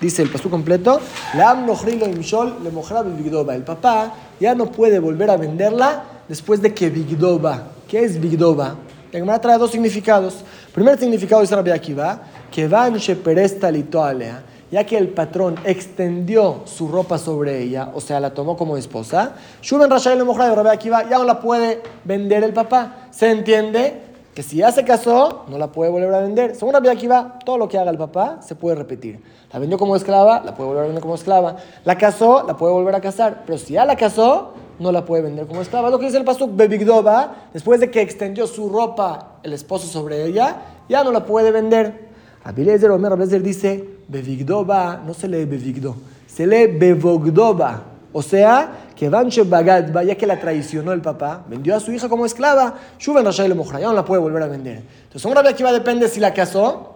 dice 0.00 0.22
el 0.22 0.30
pasuk 0.30 0.50
completo. 0.50 1.00
Amnohrilo 1.34 2.08
imshol 2.08 2.64
le 2.64 2.70
Bevigdoba. 2.70 3.54
El 3.54 3.62
papá 3.62 4.12
ya 4.40 4.56
no 4.56 4.72
puede 4.72 4.98
volver 4.98 5.30
a 5.30 5.36
venderla 5.36 6.02
después 6.28 6.60
de 6.60 6.74
que 6.74 6.90
Vigdoba. 6.90 7.68
¿Qué 7.86 8.02
es 8.02 8.20
Vigdoba? 8.20 8.74
La 9.12 9.18
Gemara 9.20 9.40
trae 9.40 9.58
dos 9.58 9.70
significados. 9.70 10.38
El 10.66 10.72
primer 10.72 10.98
significado 10.98 11.42
dice 11.42 11.54
Rabbi 11.54 11.70
Akiva, 11.70 12.22
que 12.50 12.66
van 12.66 12.96
sheperesta 12.96 13.70
litoalea 13.70 14.49
ya 14.70 14.84
que 14.84 14.96
el 14.96 15.08
patrón 15.08 15.56
extendió 15.64 16.62
su 16.64 16.88
ropa 16.88 17.18
sobre 17.18 17.62
ella, 17.62 17.90
o 17.94 18.00
sea, 18.00 18.20
la 18.20 18.34
tomó 18.34 18.56
como 18.56 18.76
esposa, 18.76 19.34
Shuben 19.62 19.90
Rashai 19.90 20.16
le 20.16 20.24
de 20.24 20.70
Akiva 20.70 21.08
ya 21.08 21.18
no 21.18 21.24
la 21.24 21.40
puede 21.40 21.82
vender 22.04 22.44
el 22.44 22.52
papá. 22.52 23.08
Se 23.10 23.30
entiende 23.30 24.10
que 24.34 24.42
si 24.42 24.58
ya 24.58 24.70
se 24.70 24.84
casó, 24.84 25.44
no 25.48 25.58
la 25.58 25.72
puede 25.72 25.90
volver 25.90 26.14
a 26.14 26.20
vender. 26.20 26.54
Según 26.54 26.74
Rabbi 26.74 26.88
Akiva, 26.88 27.38
todo 27.44 27.58
lo 27.58 27.68
que 27.68 27.78
haga 27.78 27.90
el 27.90 27.98
papá 27.98 28.38
se 28.40 28.54
puede 28.54 28.76
repetir. 28.76 29.20
La 29.52 29.58
vendió 29.58 29.76
como 29.76 29.96
esclava, 29.96 30.42
la 30.44 30.54
puede 30.54 30.68
volver 30.68 30.84
a 30.84 30.86
vender 30.86 31.02
como 31.02 31.16
esclava. 31.16 31.56
La 31.84 31.98
casó, 31.98 32.44
la 32.46 32.56
puede 32.56 32.72
volver 32.72 32.94
a 32.94 33.00
casar. 33.00 33.42
Pero 33.44 33.58
si 33.58 33.74
ya 33.74 33.84
la 33.84 33.96
casó, 33.96 34.52
no 34.78 34.92
la 34.92 35.04
puede 35.04 35.24
vender 35.24 35.46
como 35.46 35.60
esclava. 35.60 35.90
Lo 35.90 35.98
que 35.98 36.06
dice 36.06 36.18
el 36.18 36.24
pastor 36.24 36.50
Bebigdoba, 36.52 37.48
después 37.52 37.80
de 37.80 37.90
que 37.90 38.00
extendió 38.00 38.46
su 38.46 38.68
ropa 38.68 39.38
el 39.42 39.52
esposo 39.52 39.88
sobre 39.88 40.24
ella, 40.24 40.58
ya 40.88 41.02
no 41.02 41.10
la 41.10 41.24
puede 41.24 41.50
vender. 41.50 42.09
Abilezer 42.44 42.90
Omer 42.90 43.12
Abilezer 43.12 43.42
dice, 43.42 43.84
Bevigdoba, 44.08 45.02
no 45.06 45.14
se 45.14 45.28
lee 45.28 45.44
Bevigdo, 45.44 45.96
se 46.26 46.46
lee 46.46 46.66
Bevogdoba. 46.66 47.84
O 48.12 48.22
sea, 48.22 48.88
que 48.96 49.08
Vanche 49.08 49.42
Bagadba, 49.44 50.02
ya 50.02 50.16
que 50.16 50.26
la 50.26 50.40
traicionó 50.40 50.92
el 50.92 51.00
papá, 51.00 51.44
vendió 51.48 51.76
a 51.76 51.80
su 51.80 51.92
hija 51.92 52.08
como 52.08 52.26
esclava, 52.26 52.76
Shuben 52.98 53.24
Rashai 53.24 53.48
le 53.48 53.54
ya 53.54 53.86
no 53.86 53.92
la 53.92 54.04
puede 54.04 54.20
volver 54.20 54.42
a 54.42 54.48
vender. 54.48 54.78
Entonces, 54.78 55.22
según 55.22 55.36
Rabbi 55.36 55.48
Akiva 55.48 55.72
depende 55.72 56.08
si 56.08 56.18
la 56.18 56.34
casó, 56.34 56.94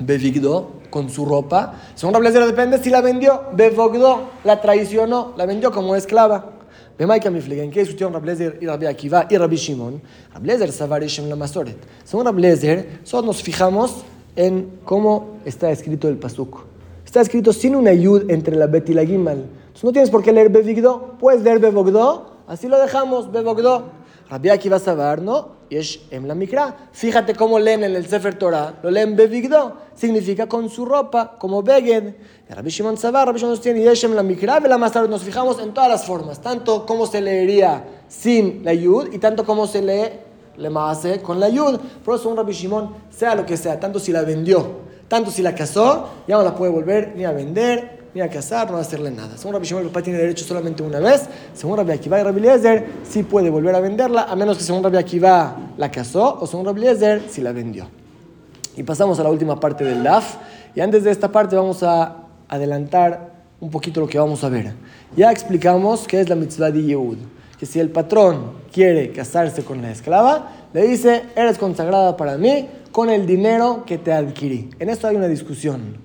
Bevigdo, 0.00 0.72
con 0.88 1.10
su 1.10 1.26
ropa. 1.26 1.74
Según 1.94 2.14
Rabbi 2.14 2.30
depende 2.30 2.78
si 2.78 2.88
la 2.88 3.02
vendió, 3.02 3.44
Bevogdo, 3.52 4.30
la 4.44 4.60
traicionó, 4.60 5.34
la 5.36 5.44
vendió 5.44 5.70
como 5.70 5.94
esclava. 5.94 6.52
Bemaika 6.98 7.28
Mifligen, 7.28 7.70
que 7.70 7.80
discutieron 7.80 8.14
Rablezer 8.14 8.58
y 8.60 8.66
Rabbi 8.66 8.86
Akiva 8.86 9.26
y 9.28 9.36
Rabbi 9.36 9.56
Shimon. 9.56 10.00
Rablezer 10.32 10.72
Savarishem 10.72 11.28
la 11.28 11.36
Masoret. 11.36 11.76
Según 12.04 12.24
Rablezer, 12.24 13.00
solo 13.04 13.26
nos 13.26 13.42
fijamos 13.42 14.02
en 14.36 14.78
cómo 14.84 15.38
está 15.44 15.70
escrito 15.70 16.08
el 16.08 16.16
pasuk. 16.16 16.64
Está 17.04 17.20
escrito 17.20 17.52
sin 17.52 17.74
una 17.74 17.92
yud 17.92 18.30
entre 18.30 18.56
la 18.56 18.66
bet 18.66 18.88
y 18.90 18.94
la 18.94 19.04
gimal. 19.04 19.46
Entonces 19.66 19.84
no 19.84 19.92
tienes 19.92 20.10
por 20.10 20.22
qué 20.22 20.32
leer 20.32 20.50
bevigdo, 20.50 21.16
puedes 21.18 21.42
leer 21.42 21.58
bevogdo, 21.58 22.30
así 22.46 22.68
lo 22.68 22.78
dejamos, 22.78 23.32
bevogdo. 23.32 23.96
Rabbi 24.28 24.48
aquí 24.48 24.68
vas 24.68 24.86
a 24.88 24.94
ver, 24.94 25.22
¿no? 25.22 25.56
Yesh 25.70 26.08
Em 26.10 26.24
la 26.26 26.34
Mikra. 26.34 26.88
Fíjate 26.92 27.34
cómo 27.34 27.58
leen 27.60 27.84
en 27.84 27.94
el 27.94 28.06
Sefer 28.06 28.36
Torah. 28.36 28.74
Lo 28.82 28.90
leen 28.90 29.14
Bevigdo. 29.14 29.76
Significa 29.94 30.48
con 30.48 30.68
su 30.68 30.84
ropa, 30.84 31.36
como 31.38 31.62
Beged. 31.62 32.14
Rabbi 32.48 32.70
Shimon 32.70 32.96
Sabar, 32.96 33.28
Rabbi 33.28 33.38
Shimon 33.38 33.60
tiene 33.60 33.82
Yesh 33.82 34.04
Em 34.04 34.14
la 34.14 34.24
Mikra. 34.24 34.58
la 34.60 34.78
más 34.78 34.92
tarde 34.92 35.08
nos 35.08 35.22
fijamos 35.22 35.60
en 35.60 35.72
todas 35.72 35.88
las 35.88 36.04
formas. 36.04 36.40
Tanto 36.40 36.84
como 36.86 37.06
se 37.06 37.20
leería 37.20 37.84
sin 38.08 38.64
la 38.64 38.74
Yud 38.74 39.12
y 39.12 39.18
tanto 39.18 39.44
como 39.44 39.68
se 39.68 39.82
lee 39.82 40.25
le 40.58 40.70
hace 40.76 41.20
con 41.22 41.40
la 41.40 41.48
Yud. 41.48 41.78
Por 42.04 42.16
eso 42.16 42.28
un 42.28 42.36
Rabbi 42.36 42.52
Shimon, 42.52 42.90
sea 43.10 43.34
lo 43.34 43.46
que 43.46 43.56
sea, 43.56 43.78
tanto 43.78 43.98
si 43.98 44.12
la 44.12 44.22
vendió, 44.22 44.66
tanto 45.08 45.30
si 45.30 45.42
la 45.42 45.54
casó, 45.54 46.08
ya 46.26 46.36
no 46.36 46.42
la 46.42 46.54
puede 46.54 46.72
volver 46.72 47.14
ni 47.16 47.24
a 47.24 47.32
vender, 47.32 47.96
ni 48.14 48.20
a 48.20 48.30
casar, 48.30 48.66
no 48.66 48.74
va 48.74 48.78
a 48.78 48.82
hacerle 48.82 49.10
nada. 49.10 49.36
Según 49.36 49.54
Rabbi 49.54 49.66
Shimon, 49.66 49.82
el 49.82 49.88
papá 49.90 50.02
tiene 50.02 50.18
derecho 50.18 50.44
solamente 50.44 50.82
una 50.82 51.00
vez. 51.00 51.28
Según 51.54 51.76
Rabbi 51.76 51.92
Akiva 51.92 52.18
y 52.18 52.22
Rabbi 52.22 52.38
Eliezer, 52.38 52.86
sí 53.08 53.22
puede 53.22 53.50
volver 53.50 53.74
a 53.74 53.80
venderla, 53.80 54.22
a 54.22 54.36
menos 54.36 54.56
que 54.58 54.64
según 54.64 54.82
Rabbi 54.82 54.96
Akiva 54.96 55.56
la 55.76 55.90
casó, 55.90 56.38
o 56.40 56.46
según 56.46 56.66
Rabbi 56.66 56.80
Eliezer, 56.80 57.22
si 57.28 57.42
la 57.42 57.52
vendió. 57.52 57.88
Y 58.76 58.82
pasamos 58.82 59.18
a 59.18 59.22
la 59.22 59.30
última 59.30 59.58
parte 59.58 59.84
del 59.84 60.02
DAF. 60.02 60.36
Y 60.74 60.80
antes 60.80 61.04
de 61.04 61.10
esta 61.10 61.32
parte 61.32 61.56
vamos 61.56 61.82
a 61.82 62.16
adelantar 62.48 63.36
un 63.60 63.70
poquito 63.70 64.00
lo 64.00 64.06
que 64.06 64.18
vamos 64.18 64.44
a 64.44 64.48
ver. 64.48 64.74
Ya 65.16 65.30
explicamos 65.30 66.06
qué 66.06 66.20
es 66.20 66.28
la 66.28 66.36
mitzvah 66.36 66.70
de 66.70 66.82
Yehud. 66.82 67.18
Que 67.58 67.66
si 67.66 67.80
el 67.80 67.90
patrón 67.90 68.52
quiere 68.72 69.12
casarse 69.12 69.64
con 69.64 69.82
la 69.82 69.90
esclava, 69.90 70.52
le 70.72 70.86
dice, 70.86 71.22
eres 71.34 71.58
consagrada 71.58 72.16
para 72.16 72.36
mí 72.36 72.68
con 72.92 73.10
el 73.10 73.26
dinero 73.26 73.84
que 73.86 73.98
te 73.98 74.12
adquirí. 74.12 74.70
En 74.78 74.88
esto 74.90 75.06
hay 75.06 75.16
una 75.16 75.28
discusión. 75.28 75.98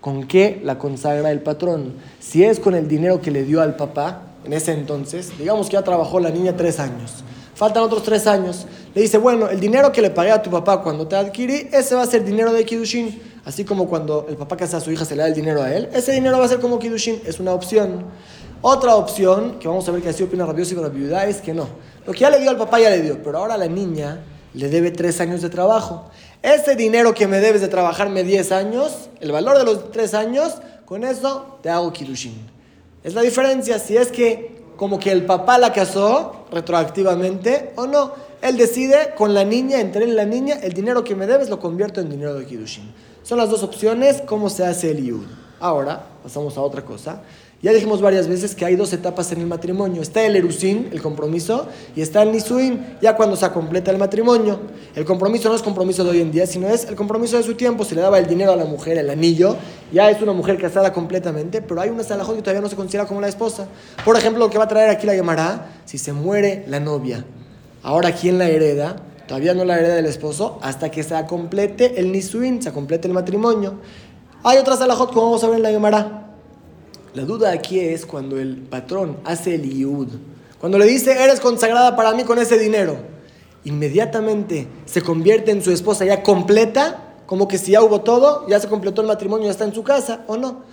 ¿Con 0.00 0.28
qué 0.28 0.60
la 0.62 0.78
consagra 0.78 1.32
el 1.32 1.40
patrón? 1.40 1.94
Si 2.20 2.44
es 2.44 2.60
con 2.60 2.74
el 2.74 2.86
dinero 2.86 3.20
que 3.20 3.32
le 3.32 3.42
dio 3.42 3.60
al 3.60 3.74
papá 3.76 4.22
en 4.44 4.52
ese 4.52 4.72
entonces, 4.72 5.32
digamos 5.38 5.68
que 5.68 5.72
ya 5.72 5.82
trabajó 5.82 6.20
la 6.20 6.30
niña 6.30 6.56
tres 6.56 6.78
años, 6.78 7.24
faltan 7.54 7.82
otros 7.82 8.04
tres 8.04 8.28
años, 8.28 8.66
le 8.94 9.02
dice, 9.02 9.18
bueno, 9.18 9.48
el 9.48 9.58
dinero 9.58 9.90
que 9.90 10.00
le 10.00 10.10
pagué 10.10 10.30
a 10.30 10.40
tu 10.42 10.50
papá 10.50 10.82
cuando 10.82 11.08
te 11.08 11.16
adquirí, 11.16 11.68
ese 11.72 11.96
va 11.96 12.02
a 12.02 12.06
ser 12.06 12.24
dinero 12.24 12.52
de 12.52 12.64
Kidushin. 12.64 13.20
Así 13.44 13.64
como 13.64 13.88
cuando 13.88 14.26
el 14.28 14.36
papá 14.36 14.56
casa 14.56 14.78
a 14.78 14.80
su 14.80 14.90
hija 14.90 15.04
se 15.04 15.14
le 15.14 15.22
da 15.22 15.28
el 15.28 15.34
dinero 15.34 15.62
a 15.62 15.72
él, 15.72 15.88
ese 15.92 16.12
dinero 16.12 16.38
va 16.38 16.44
a 16.44 16.48
ser 16.48 16.58
como 16.58 16.78
Kidushin, 16.78 17.20
es 17.24 17.38
una 17.38 17.52
opción. 17.52 18.04
Otra 18.68 18.96
opción, 18.96 19.60
que 19.60 19.68
vamos 19.68 19.88
a 19.88 19.92
ver 19.92 20.02
que 20.02 20.08
así 20.08 20.24
opina 20.24 20.44
Rabioso 20.44 20.72
y 20.72 20.74
con 20.74 20.82
la 20.82 20.90
viuda, 20.90 21.24
es 21.26 21.40
que 21.40 21.54
no. 21.54 21.68
Lo 22.04 22.12
que 22.12 22.18
ya 22.18 22.30
le 22.30 22.40
dio 22.40 22.50
al 22.50 22.56
papá 22.56 22.80
ya 22.80 22.90
le 22.90 23.00
dio, 23.00 23.22
pero 23.22 23.38
ahora 23.38 23.56
la 23.56 23.68
niña 23.68 24.24
le 24.54 24.68
debe 24.68 24.90
tres 24.90 25.20
años 25.20 25.40
de 25.40 25.50
trabajo. 25.50 26.10
Ese 26.42 26.74
dinero 26.74 27.14
que 27.14 27.28
me 27.28 27.38
debes 27.38 27.60
de 27.60 27.68
trabajarme 27.68 28.24
10 28.24 28.50
años, 28.50 29.08
el 29.20 29.30
valor 29.30 29.56
de 29.56 29.62
los 29.62 29.92
3 29.92 30.14
años, 30.14 30.54
con 30.84 31.04
eso 31.04 31.58
te 31.62 31.70
hago 31.70 31.92
Kidushin. 31.92 32.34
Es 33.04 33.14
la 33.14 33.22
diferencia 33.22 33.78
si 33.78 33.96
es 33.96 34.10
que 34.10 34.64
como 34.76 34.98
que 34.98 35.12
el 35.12 35.24
papá 35.26 35.58
la 35.58 35.72
casó 35.72 36.46
retroactivamente 36.50 37.72
o 37.76 37.86
no. 37.86 38.14
Él 38.42 38.56
decide 38.56 39.14
con 39.16 39.32
la 39.32 39.44
niña, 39.44 39.78
entre 39.78 40.06
él 40.06 40.10
y 40.10 40.14
la 40.14 40.24
niña, 40.24 40.58
el 40.60 40.72
dinero 40.72 41.04
que 41.04 41.14
me 41.14 41.28
debes 41.28 41.48
lo 41.48 41.60
convierto 41.60 42.00
en 42.00 42.10
dinero 42.10 42.34
de 42.34 42.44
Kidushin. 42.44 42.92
Son 43.22 43.38
las 43.38 43.48
dos 43.48 43.62
opciones, 43.62 44.24
cómo 44.26 44.50
se 44.50 44.66
hace 44.66 44.90
el 44.90 45.04
Yud. 45.04 45.26
Ahora, 45.60 46.04
pasamos 46.24 46.58
a 46.58 46.62
otra 46.62 46.84
cosa. 46.84 47.22
Ya 47.66 47.72
dijimos 47.72 48.00
varias 48.00 48.28
veces 48.28 48.54
que 48.54 48.64
hay 48.64 48.76
dos 48.76 48.92
etapas 48.92 49.32
en 49.32 49.40
el 49.40 49.48
matrimonio. 49.48 50.00
Está 50.00 50.24
el 50.24 50.36
erusín, 50.36 50.88
el 50.92 51.02
compromiso, 51.02 51.66
y 51.96 52.00
está 52.00 52.22
el 52.22 52.30
nisuin, 52.30 52.96
ya 53.02 53.16
cuando 53.16 53.34
se 53.34 53.50
completa 53.50 53.90
el 53.90 53.98
matrimonio. 53.98 54.60
El 54.94 55.04
compromiso 55.04 55.48
no 55.48 55.56
es 55.56 55.62
compromiso 55.62 56.04
de 56.04 56.10
hoy 56.10 56.20
en 56.20 56.30
día, 56.30 56.46
sino 56.46 56.68
es 56.68 56.84
el 56.84 56.94
compromiso 56.94 57.36
de 57.36 57.42
su 57.42 57.56
tiempo. 57.56 57.84
Se 57.84 57.96
le 57.96 58.02
daba 58.02 58.20
el 58.20 58.28
dinero 58.28 58.52
a 58.52 58.56
la 58.56 58.66
mujer, 58.66 58.98
el 58.98 59.10
anillo, 59.10 59.56
ya 59.92 60.08
es 60.08 60.22
una 60.22 60.32
mujer 60.32 60.58
casada 60.58 60.92
completamente, 60.92 61.60
pero 61.60 61.80
hay 61.80 61.90
una 61.90 62.04
salajot 62.04 62.36
que 62.36 62.42
todavía 62.42 62.60
no 62.60 62.68
se 62.68 62.76
considera 62.76 63.04
como 63.04 63.20
la 63.20 63.26
esposa. 63.26 63.66
Por 64.04 64.16
ejemplo, 64.16 64.44
lo 64.44 64.48
que 64.48 64.58
va 64.58 64.64
a 64.66 64.68
traer 64.68 64.88
aquí 64.88 65.04
la 65.04 65.16
llamará, 65.16 65.72
si 65.86 65.98
se 65.98 66.12
muere 66.12 66.64
la 66.68 66.78
novia, 66.78 67.24
ahora 67.82 68.12
¿quién 68.12 68.38
la 68.38 68.48
hereda? 68.48 68.94
Todavía 69.26 69.54
no 69.54 69.64
la 69.64 69.76
hereda 69.76 69.96
del 69.96 70.06
esposo 70.06 70.60
hasta 70.62 70.92
que 70.92 71.02
se 71.02 71.16
complete 71.26 71.98
el 71.98 72.12
nisuin, 72.12 72.62
se 72.62 72.70
complete 72.70 73.08
el 73.08 73.14
matrimonio. 73.14 73.80
Hay 74.44 74.58
otras 74.58 74.78
salajot 74.78 75.12
como 75.12 75.26
vamos 75.26 75.42
a 75.42 75.48
ver 75.48 75.56
en 75.56 75.64
la 75.64 75.72
llamará. 75.72 76.25
La 77.16 77.24
duda 77.24 77.50
aquí 77.50 77.80
es 77.80 78.04
cuando 78.04 78.38
el 78.38 78.58
patrón 78.58 79.16
hace 79.24 79.54
el 79.54 79.64
iud. 79.72 80.08
Cuando 80.60 80.78
le 80.78 80.84
dice, 80.84 81.12
eres 81.12 81.40
consagrada 81.40 81.96
para 81.96 82.12
mí 82.12 82.24
con 82.24 82.38
ese 82.38 82.58
dinero, 82.58 82.98
inmediatamente 83.64 84.68
se 84.84 85.00
convierte 85.00 85.50
en 85.50 85.62
su 85.62 85.70
esposa 85.70 86.04
ya 86.04 86.22
completa, 86.22 87.14
como 87.24 87.48
que 87.48 87.56
si 87.56 87.72
ya 87.72 87.82
hubo 87.82 88.02
todo, 88.02 88.46
ya 88.48 88.60
se 88.60 88.68
completó 88.68 89.00
el 89.00 89.08
matrimonio, 89.08 89.46
ya 89.46 89.52
está 89.52 89.64
en 89.64 89.72
su 89.72 89.82
casa, 89.82 90.24
¿o 90.26 90.36
no? 90.36 90.64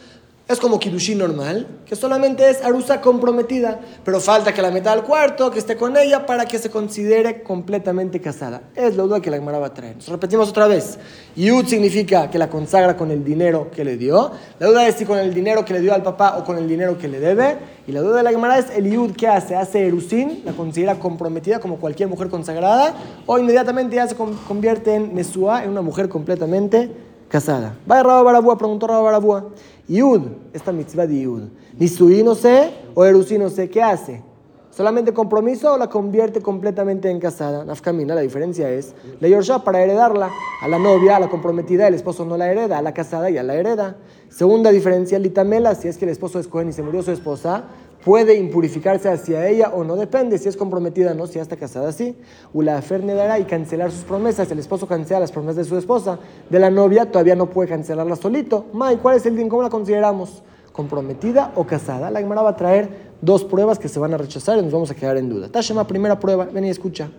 Es 0.45 0.59
como 0.59 0.77
Kidushin 0.77 1.19
normal, 1.19 1.65
que 1.85 1.95
solamente 1.95 2.49
es 2.49 2.61
Arusa 2.65 2.99
comprometida, 2.99 3.79
pero 4.03 4.19
falta 4.19 4.53
que 4.53 4.61
la 4.61 4.71
meta 4.71 4.91
al 4.91 5.05
cuarto, 5.05 5.49
que 5.49 5.57
esté 5.57 5.77
con 5.77 5.95
ella 5.95 6.25
para 6.25 6.45
que 6.45 6.59
se 6.59 6.69
considere 6.69 7.43
completamente 7.43 8.19
casada. 8.19 8.63
Es 8.75 8.97
la 8.97 9.03
duda 9.03 9.21
que 9.21 9.31
la 9.31 9.37
Gemara 9.37 9.59
va 9.59 9.67
a 9.67 9.73
traer. 9.73 9.95
Nos 9.95 10.09
repetimos 10.09 10.49
otra 10.49 10.67
vez. 10.67 10.99
Yud 11.37 11.65
significa 11.67 12.29
que 12.29 12.37
la 12.37 12.49
consagra 12.49 12.97
con 12.97 13.09
el 13.09 13.23
dinero 13.23 13.71
que 13.71 13.85
le 13.85 13.95
dio. 13.95 14.31
La 14.59 14.67
duda 14.67 14.85
es 14.85 14.95
si 14.95 15.05
con 15.05 15.17
el 15.17 15.33
dinero 15.33 15.63
que 15.63 15.75
le 15.75 15.79
dio 15.79 15.93
al 15.93 16.03
papá 16.03 16.35
o 16.37 16.43
con 16.43 16.57
el 16.57 16.67
dinero 16.67 16.97
que 16.97 17.07
le 17.07 17.21
debe. 17.21 17.57
Y 17.87 17.93
la 17.93 18.01
duda 18.01 18.17
de 18.17 18.23
la 18.23 18.31
Gemara 18.31 18.57
es 18.57 18.69
el 18.75 18.91
Yud 18.91 19.15
que 19.15 19.29
hace. 19.29 19.55
Hace 19.55 19.87
Erusin, 19.87 20.41
la 20.43 20.51
considera 20.51 20.99
comprometida 20.99 21.59
como 21.59 21.77
cualquier 21.77 22.09
mujer 22.09 22.27
consagrada, 22.27 22.93
o 23.25 23.39
inmediatamente 23.39 23.95
ya 23.95 24.09
se 24.09 24.15
convierte 24.15 24.95
en 24.95 25.15
Nesua, 25.15 25.63
en 25.63 25.69
una 25.69 25.81
mujer 25.81 26.09
completamente 26.09 27.12
casada. 27.33 27.75
Va 27.89 28.03
Rabba 28.03 28.21
Barabúa, 28.21 28.59
preguntó 28.59 28.85
Rabba 28.85 29.01
Barabúa. 29.01 29.45
Yud, 29.87 30.21
esta 30.53 30.71
mitzvah 30.71 31.07
de 31.07 31.21
Yud. 31.21 31.41
Ni 31.79 31.87
no 32.23 32.35
sé 32.35 32.71
o 32.93 33.03
Erusí 33.03 33.39
no 33.39 33.49
sé, 33.49 33.71
¿qué 33.71 33.81
hace? 33.81 34.21
¿Solamente 34.69 35.13
compromiso 35.13 35.73
o 35.73 35.77
la 35.79 35.89
convierte 35.89 36.41
completamente 36.41 37.09
en 37.09 37.19
casada? 37.19 37.65
Nafkamina, 37.65 38.13
la 38.13 38.21
diferencia 38.21 38.69
es, 38.69 38.93
le 39.19 39.31
Yorsha 39.31 39.63
para 39.63 39.81
heredarla 39.81 40.29
a 40.61 40.67
la 40.67 40.77
novia, 40.77 41.15
a 41.15 41.19
la 41.19 41.27
comprometida, 41.27 41.87
el 41.87 41.95
esposo 41.95 42.23
no 42.23 42.37
la 42.37 42.51
hereda, 42.51 42.77
a 42.77 42.81
la 42.83 42.93
casada 42.93 43.31
ya 43.31 43.41
la 43.41 43.55
hereda. 43.55 43.97
Segunda 44.29 44.69
diferencia, 44.69 45.17
Litamela, 45.17 45.73
si 45.73 45.87
es 45.87 45.97
que 45.97 46.05
el 46.05 46.11
esposo 46.11 46.39
es 46.39 46.47
Cohen 46.47 46.69
y 46.69 46.73
se 46.73 46.83
murió 46.83 47.01
su 47.01 47.11
esposa, 47.11 47.63
puede 48.03 48.35
impurificarse 48.35 49.09
hacia 49.09 49.47
ella 49.47 49.71
o 49.73 49.83
no, 49.83 49.95
depende 49.95 50.37
si 50.37 50.49
es 50.49 50.57
comprometida 50.57 51.11
o 51.11 51.13
no, 51.15 51.27
si 51.27 51.35
ya 51.35 51.41
está 51.41 51.55
casada 51.55 51.89
así. 51.89 52.15
Ula 52.53 52.81
dará 52.81 53.39
y 53.39 53.45
cancelar 53.45 53.91
sus 53.91 54.03
promesas. 54.03 54.51
El 54.51 54.59
esposo 54.59 54.87
cancela 54.87 55.21
las 55.21 55.31
promesas 55.31 55.57
de 55.57 55.63
su 55.65 55.77
esposa. 55.77 56.19
De 56.49 56.59
la 56.59 56.69
novia 56.69 57.09
todavía 57.09 57.35
no 57.35 57.49
puede 57.49 57.69
cancelarla 57.69 58.15
solito. 58.15 58.65
May, 58.73 58.97
¿cuál 58.97 59.17
es 59.17 59.25
el 59.25 59.35
din? 59.35 59.49
¿Cómo 59.49 59.63
la 59.63 59.69
consideramos? 59.69 60.43
¿Comprometida 60.71 61.51
o 61.55 61.65
casada? 61.65 62.11
La 62.11 62.19
Gemara 62.19 62.41
va 62.41 62.49
a 62.51 62.55
traer 62.55 63.13
dos 63.21 63.43
pruebas 63.43 63.79
que 63.79 63.87
se 63.87 63.99
van 63.99 64.13
a 64.13 64.17
rechazar 64.17 64.57
y 64.57 64.61
nos 64.61 64.71
vamos 64.71 64.91
a 64.91 64.95
quedar 64.95 65.17
en 65.17 65.29
duda. 65.29 65.49
Tashema, 65.49 65.87
primera 65.87 66.19
prueba, 66.19 66.45
ven 66.45 66.65
y 66.65 66.69
escucha. 66.69 67.09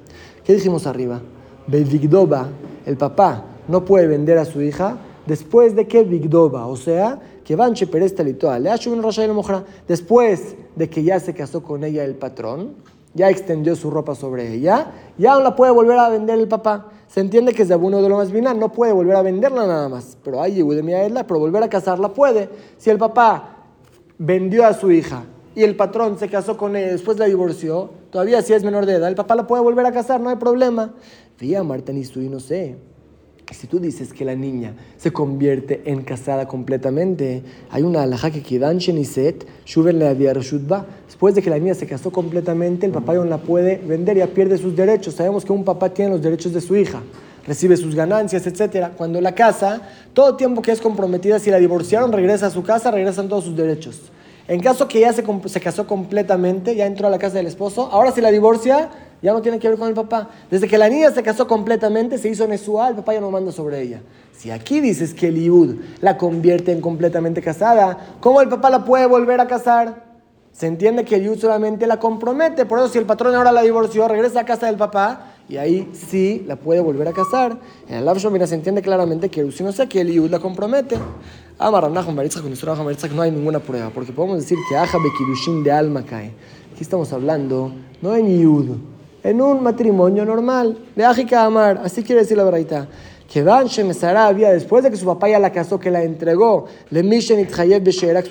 ¿Qué 0.45 0.55
dijimos 0.55 0.87
arriba? 0.87 1.21
Bevigdoba, 1.67 2.49
el 2.85 2.97
papá 2.97 3.45
no 3.69 3.85
puede 3.85 4.07
vender 4.07 4.39
a 4.39 4.45
su 4.45 4.61
hija 4.61 4.99
después 5.27 5.75
de 5.75 5.87
que 5.87 6.03
Vigdoba, 6.03 6.67
o 6.67 6.77
sea, 6.77 7.19
que 7.45 7.57
Banche 7.57 7.87
Peresta 7.87 8.23
después 9.89 10.57
de 10.77 10.89
que 10.89 11.03
ya 11.03 11.21
se 11.21 11.35
casó 11.35 11.63
con 11.63 11.85
ella 11.85 12.05
el 12.05 12.15
patrón, 12.15 12.75
ya 13.15 13.31
extendió 13.31 13.77
su 13.77 13.91
ropa 13.91 14.15
sobre 14.15 14.53
ella, 14.53 14.91
ya 15.19 15.35
no 15.35 15.41
la 15.41 15.55
puede 15.55 15.73
volver 15.73 15.99
a 15.99 16.09
vender 16.09 16.39
el 16.39 16.49
papá. 16.49 16.91
Se 17.07 17.21
entiende 17.21 17.55
que 17.55 17.63
es 17.63 17.69
de 17.69 17.77
uno 17.77 18.03
de 18.03 18.09
lo 18.09 18.17
más 18.17 18.33
vinal, 18.33 18.59
no 18.59 18.73
puede 18.73 18.93
volver 18.93 19.17
a 19.17 19.23
venderla 19.23 19.67
nada 19.67 19.89
más, 19.89 20.19
pero 20.25 20.43
hay 20.43 20.61
Edla, 20.61 21.27
pero 21.27 21.39
volver 21.39 21.63
a 21.63 21.69
casarla 21.69 22.09
puede. 22.09 22.49
Si 22.77 22.91
el 22.91 22.99
papá 22.99 23.57
vendió 24.19 24.67
a 24.67 24.75
su 24.75 24.91
hija 24.91 25.25
y 25.55 25.63
el 25.63 25.77
patrón 25.77 26.19
se 26.19 26.29
casó 26.29 26.57
con 26.57 26.75
ella, 26.75 26.89
después 26.89 27.19
la 27.19 27.27
divorció, 27.27 27.91
todavía 28.11 28.43
si 28.43 28.53
es 28.53 28.65
menor 28.65 28.87
de 28.87 28.95
edad, 28.95 29.09
el 29.09 29.15
papá 29.15 29.37
la 29.37 29.47
puede 29.47 29.63
volver 29.63 29.87
a 29.87 29.93
casar, 29.93 30.21
no 30.21 30.29
hay 30.29 30.37
problema. 30.37 30.93
Fía 31.37 31.63
Marta 31.63 31.93
ni 31.93 32.03
no 32.03 32.41
sé. 32.41 32.77
Si 33.53 33.67
tú 33.67 33.79
dices 33.79 34.13
que 34.13 34.25
la 34.25 34.35
niña 34.35 34.75
se 34.97 35.13
convierte 35.13 35.83
en 35.85 36.03
casada 36.03 36.49
completamente, 36.49 37.43
hay 37.71 37.83
una 37.83 38.03
alhaja 38.03 38.31
que 38.31 38.43
quedan 38.43 38.79
sheniset, 38.79 39.47
le 39.77 40.09
había 40.09 40.33
Después 40.33 41.35
de 41.35 41.43
que 41.43 41.51
la 41.51 41.59
niña 41.59 41.75
se 41.75 41.87
casó 41.87 42.11
completamente, 42.11 42.87
el 42.87 42.93
papá 42.93 43.15
no 43.15 43.25
la 43.25 43.39
puede 43.39 43.77
vender, 43.77 44.17
ya 44.17 44.27
pierde 44.29 44.57
sus 44.57 44.75
derechos. 44.75 45.15
Sabemos 45.15 45.45
que 45.45 45.53
un 45.53 45.63
papá 45.63 45.91
tiene 45.91 46.13
los 46.13 46.23
derechos 46.23 46.53
de 46.53 46.61
su 46.61 46.75
hija, 46.75 47.03
recibe 47.47 47.77
sus 47.77 47.95
ganancias, 47.95 48.47
etc. 48.47 48.89
Cuando 48.97 49.21
la 49.21 49.35
casa, 49.35 49.83
todo 50.15 50.37
tiempo 50.37 50.63
que 50.63 50.73
es 50.73 50.81
comprometida, 50.81 51.39
si 51.39 51.51
la 51.51 51.59
divorciaron, 51.59 52.13
regresa 52.13 52.47
a 52.47 52.51
su 52.51 52.63
casa, 52.63 52.91
regresan 52.91 53.29
todos 53.29 53.45
sus 53.45 53.57
derechos. 53.57 54.01
En 54.49 54.61
caso 54.61 54.89
que 54.89 55.01
ya 55.01 55.13
se, 55.13 55.25
se 55.47 55.61
casó 55.61 55.87
completamente, 55.87 56.75
ya 56.77 56.87
entró 56.87 57.07
a 57.07 57.11
la 57.11 57.19
casa 57.19 57.37
del 57.37 57.47
esposo, 57.47 57.89
ahora 57.93 58.13
si 58.13 58.21
la 58.21 58.31
divorcia, 58.31 58.91
ya 59.25 59.33
no 59.33 59.41
tiene 59.41 59.59
que 59.59 59.67
ver 59.71 59.79
con 59.79 59.89
el 59.89 59.95
papá. 59.95 60.29
Desde 60.51 60.69
que 60.69 60.77
la 60.77 60.87
niña 60.87 61.11
se 61.11 61.23
casó 61.23 61.49
completamente, 61.49 62.19
se 62.19 62.29
hizo 62.29 62.47
Nesua, 62.47 62.91
el 62.91 62.97
papá 62.97 63.15
ya 63.15 63.23
no 63.23 63.31
manda 63.31 63.53
sobre 63.53 63.81
ella. 63.81 64.03
Si 64.37 64.51
aquí 64.51 64.83
dices 64.83 65.15
que 65.15 65.29
el 65.29 65.39
Iud 65.39 65.77
la 66.03 66.19
convierte 66.19 66.73
en 66.73 66.83
completamente 66.83 67.41
casada, 67.41 68.17
¿cómo 68.21 68.43
el 68.43 68.51
papá 68.51 68.69
la 68.69 68.85
puede 68.85 69.07
volver 69.07 69.41
a 69.41 69.47
casar? 69.47 70.05
Se 70.53 70.67
entiende 70.67 71.07
que 71.07 71.17
el 71.17 71.25
Iud 71.25 71.39
solamente 71.39 71.87
la 71.87 71.99
compromete, 71.99 72.67
por 72.67 72.79
eso 72.79 72.89
si 72.89 72.99
el 72.99 73.07
patrón 73.07 73.35
ahora 73.35 73.51
la 73.51 73.63
divorció, 73.63 74.07
regresa 74.09 74.41
a 74.41 74.45
casa 74.45 74.67
del 74.67 74.77
papá 74.77 75.33
y 75.49 75.57
ahí 75.57 75.91
sí 75.95 76.45
la 76.47 76.57
puede 76.57 76.81
volver 76.81 77.09
a 77.09 77.13
casar. 77.13 77.57
En 77.89 77.97
el 77.97 78.05
Lavshon, 78.05 78.31
mira, 78.31 78.47
se 78.47 78.57
entiende 78.57 78.83
claramente 78.83 79.31
que 79.31 79.51
si 79.53 79.65
no 79.65 79.73
sé 79.73 79.89
que 79.89 80.03
el 80.03 80.11
Iud 80.11 80.31
la 80.31 80.39
compromete. 80.39 80.97
Con 81.57 83.17
no 83.17 83.23
hay 83.23 83.31
ninguna 83.31 83.61
prueba, 83.61 83.89
porque 83.89 84.13
podemos 84.13 84.37
decir 84.37 84.59
que 84.69 84.77
Aja 84.77 84.99
Bekirushin 84.99 85.65
de 85.65 85.73
alma 85.73 86.05
cae. 86.05 86.33
Aquí 86.75 86.83
estamos 86.83 87.11
hablando 87.15 87.73
no 88.03 88.15
en 88.15 88.27
Iud 88.39 88.94
en 89.25 89.41
un 89.41 89.63
matrimonio 89.63 90.25
normal. 90.25 90.79
De 90.95 91.05
Ágica 91.05 91.45
Amar, 91.45 91.81
así 91.83 92.05
quiere 92.05 92.21
decir 92.21 92.37
la 92.37 92.45
verdad. 92.45 92.87
Que 93.33 93.43
Van 93.43 93.67
Shemesara 93.67 94.27
había, 94.27 94.53
después 94.53 94.85
de 94.85 94.91
que 94.91 94.97
su 94.97 95.07
papá 95.07 95.29
ya 95.29 95.41
la 95.41 95.51
casó, 95.51 95.81
que 95.81 95.91
la 95.91 96.05
entregó, 96.05 96.67
le 96.91 97.03
Mishen 97.03 97.41
Itchayev 97.41 97.83
Besherak 97.83 98.29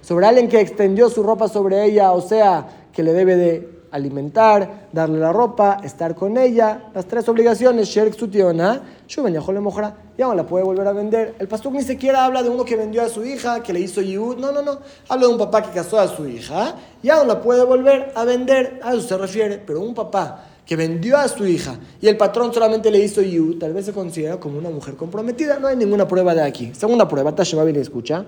sobre 0.00 0.26
alguien 0.26 0.48
que 0.48 0.60
extendió 0.60 1.08
su 1.08 1.22
ropa 1.22 1.46
sobre 1.46 1.84
ella, 1.84 2.10
o 2.12 2.20
sea, 2.20 2.66
que 2.92 3.04
le 3.04 3.12
debe 3.12 3.36
de 3.36 3.77
alimentar, 3.90 4.88
darle 4.92 5.18
la 5.18 5.32
ropa, 5.32 5.78
estar 5.82 6.14
con 6.14 6.36
ella, 6.36 6.90
las 6.94 7.06
tres 7.06 7.28
obligaciones, 7.28 7.88
Sherek 7.88 8.16
Sutiona, 8.16 8.80
Shuben 9.06 9.32
le 9.32 9.60
Mojra, 9.60 9.94
ya 10.16 10.26
no 10.26 10.34
la 10.34 10.46
puede 10.46 10.64
volver 10.64 10.86
a 10.86 10.92
vender. 10.92 11.34
El 11.38 11.48
pastor 11.48 11.72
ni 11.72 11.82
siquiera 11.82 12.24
habla 12.24 12.42
de 12.42 12.50
uno 12.50 12.64
que 12.64 12.76
vendió 12.76 13.02
a 13.02 13.08
su 13.08 13.24
hija, 13.24 13.62
que 13.62 13.72
le 13.72 13.80
hizo 13.80 14.02
Yehud, 14.02 14.36
no, 14.36 14.52
no, 14.52 14.62
no, 14.62 14.78
habla 15.08 15.26
de 15.26 15.32
un 15.32 15.38
papá 15.38 15.62
que 15.62 15.70
casó 15.70 15.98
a 15.98 16.08
su 16.08 16.26
hija, 16.28 16.74
ya 17.02 17.16
no 17.16 17.24
la 17.24 17.40
puede 17.40 17.64
volver 17.64 18.12
a 18.14 18.24
vender, 18.24 18.80
a 18.82 18.92
eso 18.92 19.02
se 19.02 19.16
refiere, 19.16 19.58
pero 19.58 19.80
un 19.80 19.94
papá 19.94 20.44
que 20.68 20.76
vendió 20.76 21.16
a 21.16 21.26
su 21.28 21.46
hija 21.46 21.78
y 21.98 22.08
el 22.08 22.18
patrón 22.18 22.52
solamente 22.52 22.90
le 22.90 22.98
hizo 22.98 23.22
Yehud, 23.22 23.56
tal 23.56 23.72
vez 23.72 23.86
se 23.86 23.94
considera 23.94 24.38
como 24.38 24.58
una 24.58 24.68
mujer 24.68 24.96
comprometida, 24.96 25.58
no 25.58 25.66
hay 25.66 25.76
ninguna 25.76 26.06
prueba 26.06 26.34
de 26.34 26.42
aquí. 26.42 26.72
Segunda 26.74 27.08
prueba, 27.08 27.34
Tashema 27.34 27.64
y 27.68 27.78
escucha, 27.78 28.26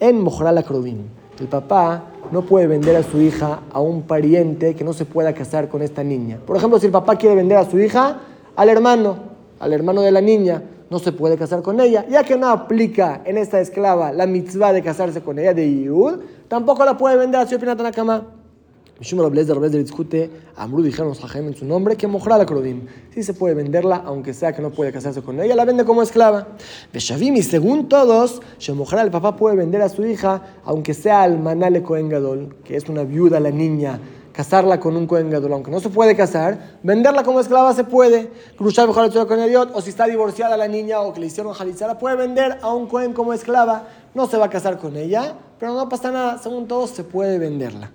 en 0.00 0.18
Mojra 0.18 0.52
la 0.52 0.64
el 1.40 1.48
papá 1.48 2.04
no 2.30 2.42
puede 2.46 2.66
vender 2.66 2.96
a 2.96 3.02
su 3.02 3.20
hija 3.20 3.60
a 3.70 3.80
un 3.80 4.02
pariente 4.02 4.74
que 4.74 4.84
no 4.84 4.94
se 4.94 5.04
pueda 5.04 5.34
casar 5.34 5.68
con 5.68 5.82
esta 5.82 6.02
niña. 6.02 6.38
Por 6.46 6.56
ejemplo, 6.56 6.80
si 6.80 6.86
el 6.86 6.92
papá 6.92 7.16
quiere 7.16 7.36
vender 7.36 7.58
a 7.58 7.70
su 7.70 7.78
hija 7.78 8.20
al 8.56 8.68
hermano, 8.70 9.16
al 9.60 9.74
hermano 9.74 10.00
de 10.00 10.12
la 10.12 10.22
niña, 10.22 10.62
no 10.88 10.98
se 10.98 11.12
puede 11.12 11.36
casar 11.36 11.60
con 11.60 11.78
ella, 11.78 12.06
ya 12.08 12.24
que 12.24 12.38
no 12.38 12.48
aplica 12.48 13.20
en 13.26 13.36
esta 13.36 13.60
esclava 13.60 14.12
la 14.12 14.26
mitzvah 14.26 14.72
de 14.72 14.82
casarse 14.82 15.20
con 15.20 15.38
ella 15.38 15.52
de 15.52 15.82
Yud, 15.84 16.20
tampoco 16.48 16.86
la 16.86 16.96
puede 16.96 17.18
vender 17.18 17.42
a 17.42 17.46
su 17.46 17.58
cama. 17.94 18.41
Mishum 19.02 19.18
Rablez 19.18 19.48
de 19.48 19.54
Rablez 19.54 19.72
de 19.72 19.78
discute, 19.78 20.30
Amru 20.54 20.80
dijeron 20.80 21.08
los 21.08 21.18
Jajem 21.18 21.48
en 21.48 21.56
su 21.56 21.64
nombre, 21.64 21.96
que 21.96 22.06
mojra 22.06 22.38
la 22.38 22.46
Krodim. 22.46 22.86
Sí 23.12 23.24
se 23.24 23.34
puede 23.34 23.52
venderla, 23.52 24.00
aunque 24.06 24.32
sea 24.32 24.52
que 24.52 24.62
no 24.62 24.70
puede 24.70 24.92
casarse 24.92 25.22
con 25.22 25.40
ella, 25.40 25.56
la 25.56 25.64
vende 25.64 25.84
como 25.84 26.02
esclava. 26.02 26.46
Beshavim, 26.92 27.34
y 27.34 27.42
según 27.42 27.88
todos, 27.88 28.40
Shemojra, 28.60 29.02
el 29.02 29.10
papá 29.10 29.34
puede 29.34 29.56
vender 29.56 29.82
a 29.82 29.88
su 29.88 30.06
hija, 30.06 30.42
aunque 30.64 30.94
sea 30.94 31.24
al 31.24 31.40
Manale 31.40 31.82
Cohen 31.82 32.08
Gadol, 32.08 32.54
que 32.62 32.76
es 32.76 32.88
una 32.88 33.02
viuda, 33.02 33.40
la 33.40 33.50
niña, 33.50 33.98
casarla 34.30 34.78
con 34.78 34.96
un 34.96 35.08
Cohen 35.08 35.30
Gadol, 35.30 35.52
aunque 35.54 35.72
no 35.72 35.80
se 35.80 35.88
puede 35.88 36.14
casar, 36.14 36.78
venderla 36.84 37.24
como 37.24 37.40
esclava 37.40 37.74
se 37.74 37.82
puede. 37.82 38.30
Cruzar 38.56 38.88
con 38.88 39.10
o 39.74 39.80
si 39.80 39.90
está 39.90 40.06
divorciada 40.06 40.56
la 40.56 40.68
niña 40.68 41.00
o 41.00 41.12
que 41.12 41.18
le 41.18 41.26
hicieron 41.26 41.54
jalizar, 41.54 41.98
puede 41.98 42.14
vender 42.14 42.60
a 42.62 42.72
un 42.72 42.86
Cohen 42.86 43.14
como 43.14 43.32
esclava, 43.32 43.88
no 44.14 44.28
se 44.28 44.36
va 44.36 44.44
a 44.44 44.50
casar 44.50 44.78
con 44.78 44.94
ella, 44.96 45.34
pero 45.58 45.74
no 45.74 45.88
pasa 45.88 46.12
nada, 46.12 46.38
según 46.38 46.68
todos 46.68 46.90
se 46.90 47.02
puede 47.02 47.40
venderla. 47.40 47.90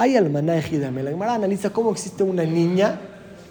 Hay 0.00 0.16
almaná 0.16 0.56
ejidame. 0.56 1.02
La 1.02 1.10
Gemara 1.10 1.34
analiza 1.34 1.68
cómo 1.68 1.90
existe 1.90 2.22
una 2.22 2.42
niña 2.42 2.98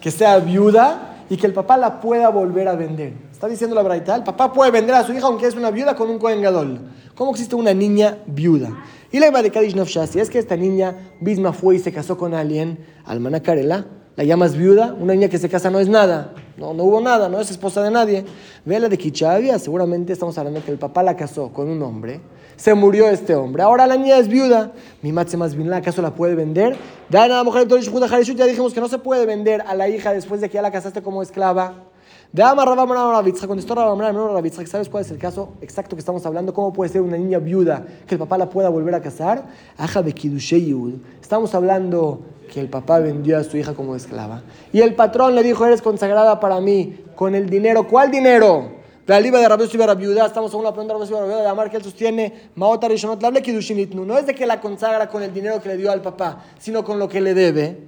que 0.01 0.09
sea 0.09 0.39
viuda 0.39 1.25
y 1.29 1.37
que 1.37 1.45
el 1.45 1.53
papá 1.53 1.77
la 1.77 2.01
pueda 2.01 2.29
volver 2.29 2.67
a 2.67 2.73
vender. 2.73 3.13
Está 3.31 3.47
diciendo 3.47 3.75
la 3.75 3.83
verdad, 3.83 4.15
el 4.15 4.23
papá 4.23 4.51
puede 4.51 4.71
vender 4.71 4.95
a 4.95 5.03
su 5.03 5.13
hija 5.13 5.27
aunque 5.27 5.45
es 5.45 5.53
una 5.53 5.69
viuda 5.69 5.95
con 5.95 6.09
un 6.09 6.17
Kohen 6.17 6.41
Gadol. 6.41 6.79
¿Cómo 7.13 7.29
existe 7.29 7.53
una 7.53 7.71
niña 7.75 8.17
viuda? 8.25 8.71
Y 9.11 9.19
la 9.19 9.29
de 9.29 9.51
Kadish 9.51 9.75
si 10.07 10.19
es 10.19 10.31
que 10.31 10.39
esta 10.39 10.57
niña 10.57 10.95
misma 11.21 11.53
fue 11.53 11.75
y 11.75 11.79
se 11.79 11.91
casó 11.91 12.17
con 12.17 12.33
alguien, 12.33 12.79
almaná 13.05 13.43
Karela, 13.43 13.85
la 14.15 14.23
llamas 14.23 14.57
viuda, 14.57 14.95
una 14.99 15.13
niña 15.13 15.29
que 15.29 15.37
se 15.37 15.49
casa 15.49 15.69
no 15.69 15.79
es 15.79 15.87
nada, 15.87 16.33
no, 16.59 16.73
no 16.73 16.83
hubo 16.83 17.01
nada, 17.01 17.29
no 17.29 17.39
es 17.39 17.49
esposa 17.49 17.81
de 17.81 17.91
nadie. 17.91 18.25
Ve 18.65 18.79
la 18.79 18.89
de 18.89 18.97
Kichavia, 18.97 19.57
seguramente 19.57 20.13
estamos 20.13 20.37
hablando 20.37 20.63
que 20.63 20.71
el 20.71 20.77
papá 20.77 21.01
la 21.01 21.15
casó 21.15 21.51
con 21.53 21.69
un 21.69 21.81
hombre 21.81 22.21
se 22.59 22.73
murió 22.73 23.09
este 23.09 23.35
hombre. 23.35 23.63
Ahora 23.63 23.87
la 23.87 23.95
niña 23.95 24.17
es 24.17 24.27
viuda. 24.27 24.73
Mi 25.01 25.13
matze 25.13 25.37
más 25.37 25.55
bien, 25.55 25.71
¿acaso 25.71 26.01
la 26.01 26.13
puede 26.13 26.35
vender? 26.35 26.75
Da 27.09 27.27
la 27.27 27.43
mujer 27.43 27.67
ya 27.67 28.45
dijimos 28.45 28.73
que 28.73 28.81
no 28.81 28.89
se 28.89 28.97
puede 28.97 29.25
vender 29.25 29.61
a 29.61 29.73
la 29.75 29.87
hija 29.87 30.11
después 30.11 30.41
de 30.41 30.49
que 30.49 30.55
ya 30.55 30.61
la 30.61 30.71
casaste 30.71 31.01
como 31.01 31.21
esclava. 31.23 31.85
De 32.33 32.43
Ama 32.43 32.65
Rabamana 32.65 33.23
contestó 33.47 33.75
Rabamana 33.75 34.11
¿sabes 34.67 34.89
cuál 34.89 35.03
es 35.03 35.09
el 35.09 35.17
caso 35.17 35.53
exacto 35.61 35.95
que 35.95 36.01
estamos 36.01 36.25
hablando? 36.25 36.53
¿Cómo 36.53 36.73
puede 36.73 36.91
ser 36.91 37.01
una 37.01 37.17
niña 37.17 37.39
viuda 37.39 37.85
que 38.05 38.15
el 38.15 38.19
papá 38.19 38.37
la 38.37 38.49
pueda 38.49 38.67
volver 38.67 38.93
a 38.93 39.01
casar? 39.01 39.45
Aja 39.77 40.03
de 40.03 40.13
Estamos 41.21 41.55
hablando 41.55 42.19
que 42.51 42.59
el 42.59 42.67
papá 42.67 42.99
vendió 42.99 43.37
a 43.37 43.43
su 43.43 43.55
hija 43.55 43.73
como 43.73 43.95
esclava. 43.95 44.41
Y 44.73 44.81
el 44.81 44.95
patrón 44.95 45.35
le 45.35 45.43
dijo, 45.43 45.65
eres 45.65 45.81
consagrada 45.81 46.39
para 46.39 46.59
mí, 46.59 47.03
con 47.15 47.35
el 47.35 47.49
dinero. 47.49 47.87
¿Cuál 47.87 48.11
dinero? 48.11 48.79
La 49.09 49.19
liba 49.19 49.39
de 49.39 49.47
Rabbi 49.47 49.65
y 49.73 49.77
Rabiudá, 49.77 50.27
estamos 50.27 50.53
en 50.53 50.59
una 50.59 50.71
pregunta 50.71 50.93
de 50.93 51.19
Rabbi 51.19 51.41
de 51.41 51.47
Amar 51.47 51.71
que 51.71 51.77
él 51.77 51.83
sostiene, 51.83 52.49
Maota 52.53 52.87
Rishonot, 52.87 53.19
no 53.95 54.17
es 54.17 54.27
de 54.27 54.35
que 54.35 54.45
la 54.45 54.61
consagra 54.61 55.09
con 55.09 55.23
el 55.23 55.33
dinero 55.33 55.59
que 55.61 55.69
le 55.69 55.77
dio 55.77 55.91
al 55.91 56.01
papá, 56.01 56.43
sino 56.59 56.83
con 56.83 56.99
lo 56.99 57.09
que 57.09 57.19
le 57.19 57.33
debe. 57.33 57.79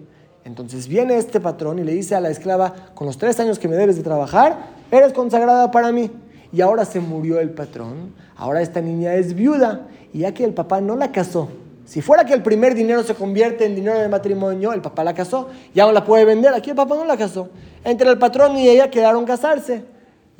Entonces 0.43 0.87
viene 0.87 1.17
este 1.17 1.39
patrón 1.39 1.77
y 1.77 1.83
le 1.83 1.91
dice 1.91 2.15
a 2.15 2.21
la 2.21 2.29
esclava, 2.31 2.73
con 2.95 3.05
los 3.05 3.19
tres 3.19 3.39
años 3.39 3.59
que 3.59 3.67
me 3.67 3.75
debes 3.75 3.97
de 3.97 4.03
trabajar, 4.03 4.69
eres 4.89 5.13
consagrada 5.13 5.69
para 5.69 5.91
mí. 5.91 6.09
Y 6.51 6.61
ahora 6.61 6.85
se 6.85 6.99
murió 6.99 7.39
el 7.39 7.51
patrón, 7.51 8.15
ahora 8.35 8.63
esta 8.63 8.81
niña 8.81 9.13
es 9.13 9.35
viuda, 9.35 9.87
y 10.11 10.19
ya 10.19 10.33
que 10.33 10.43
el 10.43 10.55
papá 10.55 10.81
no 10.81 10.95
la 10.95 11.11
casó, 11.11 11.49
si 11.85 12.01
fuera 12.01 12.25
que 12.25 12.33
el 12.33 12.43
primer 12.43 12.75
dinero 12.75 13.03
se 13.03 13.15
convierte 13.15 13.65
en 13.65 13.75
dinero 13.75 13.99
de 13.99 14.07
matrimonio, 14.07 14.73
el 14.73 14.81
papá 14.81 15.03
la 15.03 15.13
casó, 15.13 15.49
ya 15.73 15.85
no 15.85 15.91
la 15.91 16.03
puede 16.03 16.25
vender, 16.25 16.53
aquí 16.53 16.69
el 16.69 16.75
papá 16.75 16.95
no 16.95 17.05
la 17.05 17.17
casó. 17.17 17.49
Entre 17.83 18.09
el 18.09 18.17
patrón 18.17 18.57
y 18.57 18.69
ella 18.69 18.89
quedaron 18.89 19.25
casarse 19.25 19.83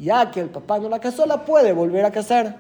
ya 0.02 0.32
que 0.32 0.40
el 0.40 0.50
papá 0.50 0.80
no 0.80 0.90
la 0.90 1.00
casó, 1.00 1.26
la 1.26 1.46
puede 1.46 1.74
volver 1.74 2.06
a 2.06 2.12
casar. 2.12 2.58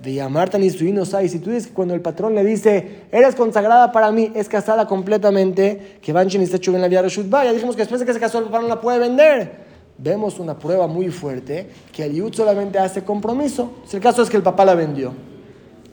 De 0.00 0.14
llamarte 0.14 0.58
ni 0.58 0.70
su 0.70 0.84
y 0.84 1.28
si 1.28 1.38
tú 1.40 1.50
dices 1.50 1.66
que 1.68 1.74
cuando 1.74 1.94
el 1.94 2.00
patrón 2.00 2.34
le 2.34 2.44
dice, 2.44 3.02
eres 3.10 3.34
consagrada 3.34 3.90
para 3.90 4.10
mí, 4.12 4.30
es 4.34 4.48
casada 4.48 4.86
completamente, 4.86 5.98
que 6.00 6.12
Banchin 6.12 6.42
y 6.42 6.44
en 6.44 6.80
la 6.80 6.88
vida 6.88 7.06
ya 7.06 7.52
dijimos 7.52 7.74
que 7.74 7.82
después 7.82 8.00
de 8.00 8.06
que 8.06 8.12
se 8.12 8.20
casó 8.20 8.38
el 8.38 8.44
papá 8.44 8.60
no 8.60 8.68
la 8.68 8.80
puede 8.80 8.98
vender. 8.98 9.64
Vemos 9.98 10.38
una 10.38 10.58
prueba 10.58 10.86
muy 10.86 11.08
fuerte 11.08 11.68
que 11.92 12.04
el 12.04 12.14
Yud 12.14 12.34
solamente 12.34 12.78
hace 12.78 13.02
compromiso. 13.02 13.72
El 13.92 14.00
caso 14.00 14.22
es 14.22 14.30
que 14.30 14.36
el 14.36 14.42
papá 14.42 14.64
la 14.64 14.74
vendió 14.74 15.12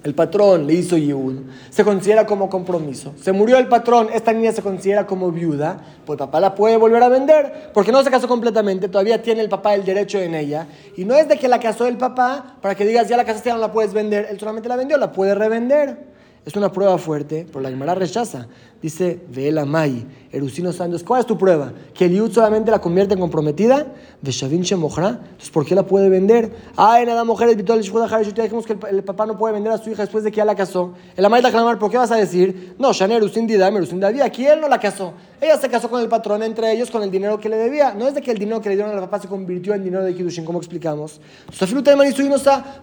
el 0.03 0.15
patrón 0.15 0.65
le 0.65 0.73
hizo 0.73 0.97
Yehud, 0.97 1.41
se 1.69 1.83
considera 1.83 2.25
como 2.25 2.49
compromiso. 2.49 3.13
Se 3.21 3.31
murió 3.31 3.57
el 3.57 3.67
patrón, 3.67 4.09
esta 4.13 4.33
niña 4.33 4.51
se 4.51 4.63
considera 4.63 5.05
como 5.05 5.31
viuda, 5.31 5.79
pues 6.05 6.17
papá 6.17 6.39
la 6.39 6.55
puede 6.55 6.77
volver 6.77 7.03
a 7.03 7.09
vender, 7.09 7.69
porque 7.73 7.91
no 7.91 8.03
se 8.03 8.09
casó 8.09 8.27
completamente, 8.27 8.89
todavía 8.89 9.21
tiene 9.21 9.41
el 9.41 9.49
papá 9.49 9.75
el 9.75 9.85
derecho 9.85 10.17
en 10.19 10.33
ella. 10.33 10.67
Y 10.97 11.05
no 11.05 11.15
es 11.15 11.27
de 11.27 11.37
que 11.37 11.47
la 11.47 11.59
casó 11.59 11.85
el 11.85 11.97
papá, 11.97 12.57
para 12.61 12.73
que 12.73 12.85
digas, 12.85 13.07
ya 13.07 13.17
la 13.17 13.25
casaste, 13.25 13.49
ya 13.49 13.55
no 13.55 13.61
la 13.61 13.71
puedes 13.71 13.93
vender, 13.93 14.27
él 14.29 14.39
solamente 14.39 14.67
la 14.67 14.75
vendió, 14.75 14.97
la 14.97 15.11
puede 15.11 15.35
revender. 15.35 16.10
Es 16.43 16.55
una 16.55 16.71
prueba 16.71 16.97
fuerte, 16.97 17.45
pero 17.47 17.61
la 17.61 17.69
Gemara 17.69 17.93
rechaza. 17.93 18.47
Dice, 18.81 19.19
Vela 19.29 19.63
Mai, 19.63 20.03
Erusino 20.31 20.73
Santos, 20.73 21.03
¿cuál 21.03 21.19
es 21.19 21.27
tu 21.27 21.37
prueba? 21.37 21.71
Que 21.93 22.05
el 22.05 22.15
Yud 22.15 22.31
solamente 22.31 22.71
la 22.71 22.79
convierte 22.79 23.13
en 23.13 23.19
comprometida 23.19 23.85
de 24.19 24.31
Shavin 24.31 24.63
Shemohra. 24.63 25.09
Entonces, 25.09 25.51
¿por 25.51 25.67
qué 25.67 25.75
la 25.75 25.83
puede 25.83 26.09
vender? 26.09 26.51
Ay, 26.75 27.05
nada, 27.05 27.23
mujer, 27.23 27.49
el 27.49 27.57
Vitol 27.57 27.79
Ya 27.83 28.43
dijimos 28.43 28.65
que 28.65 28.75
el, 28.89 29.03
papá 29.03 29.27
no 29.27 29.37
puede 29.37 29.53
vender 29.53 29.71
a 29.71 29.77
su 29.77 29.91
hija 29.91 30.01
después 30.01 30.23
de 30.23 30.31
que 30.31 30.37
ya 30.37 30.45
la 30.45 30.55
casó. 30.55 30.95
El 31.15 31.23
Amay 31.23 31.43
la 31.43 31.51
clamar, 31.51 31.77
¿por 31.77 31.91
qué 31.91 31.97
vas 31.97 32.09
a 32.09 32.15
decir? 32.15 32.73
No, 32.79 32.91
Shane 32.91 33.17
Erusin 33.17 33.45
Didam, 33.45 33.77
Erusin 33.77 33.99
David, 33.99 34.21
aquí 34.21 34.43
él 34.47 34.59
no 34.59 34.67
la 34.67 34.79
casó. 34.79 35.13
Ella 35.39 35.57
se 35.57 35.69
casó 35.69 35.91
con 35.91 36.01
el 36.01 36.07
patrón, 36.07 36.41
entre 36.41 36.71
ellos, 36.71 36.89
con 36.89 37.03
el 37.03 37.11
dinero 37.11 37.39
que 37.39 37.49
le 37.49 37.57
debía. 37.57 37.93
No 37.93 38.07
es 38.07 38.15
de 38.15 38.21
que 38.21 38.31
el 38.31 38.39
dinero 38.39 38.61
que 38.61 38.69
le 38.69 38.75
dieron 38.75 38.91
al 38.91 38.99
papá 39.01 39.19
se 39.19 39.27
convirtió 39.27 39.75
en 39.75 39.83
dinero 39.83 40.03
de 40.03 40.15
Kidushin, 40.15 40.45
como 40.45 40.57
explicamos. 40.57 41.21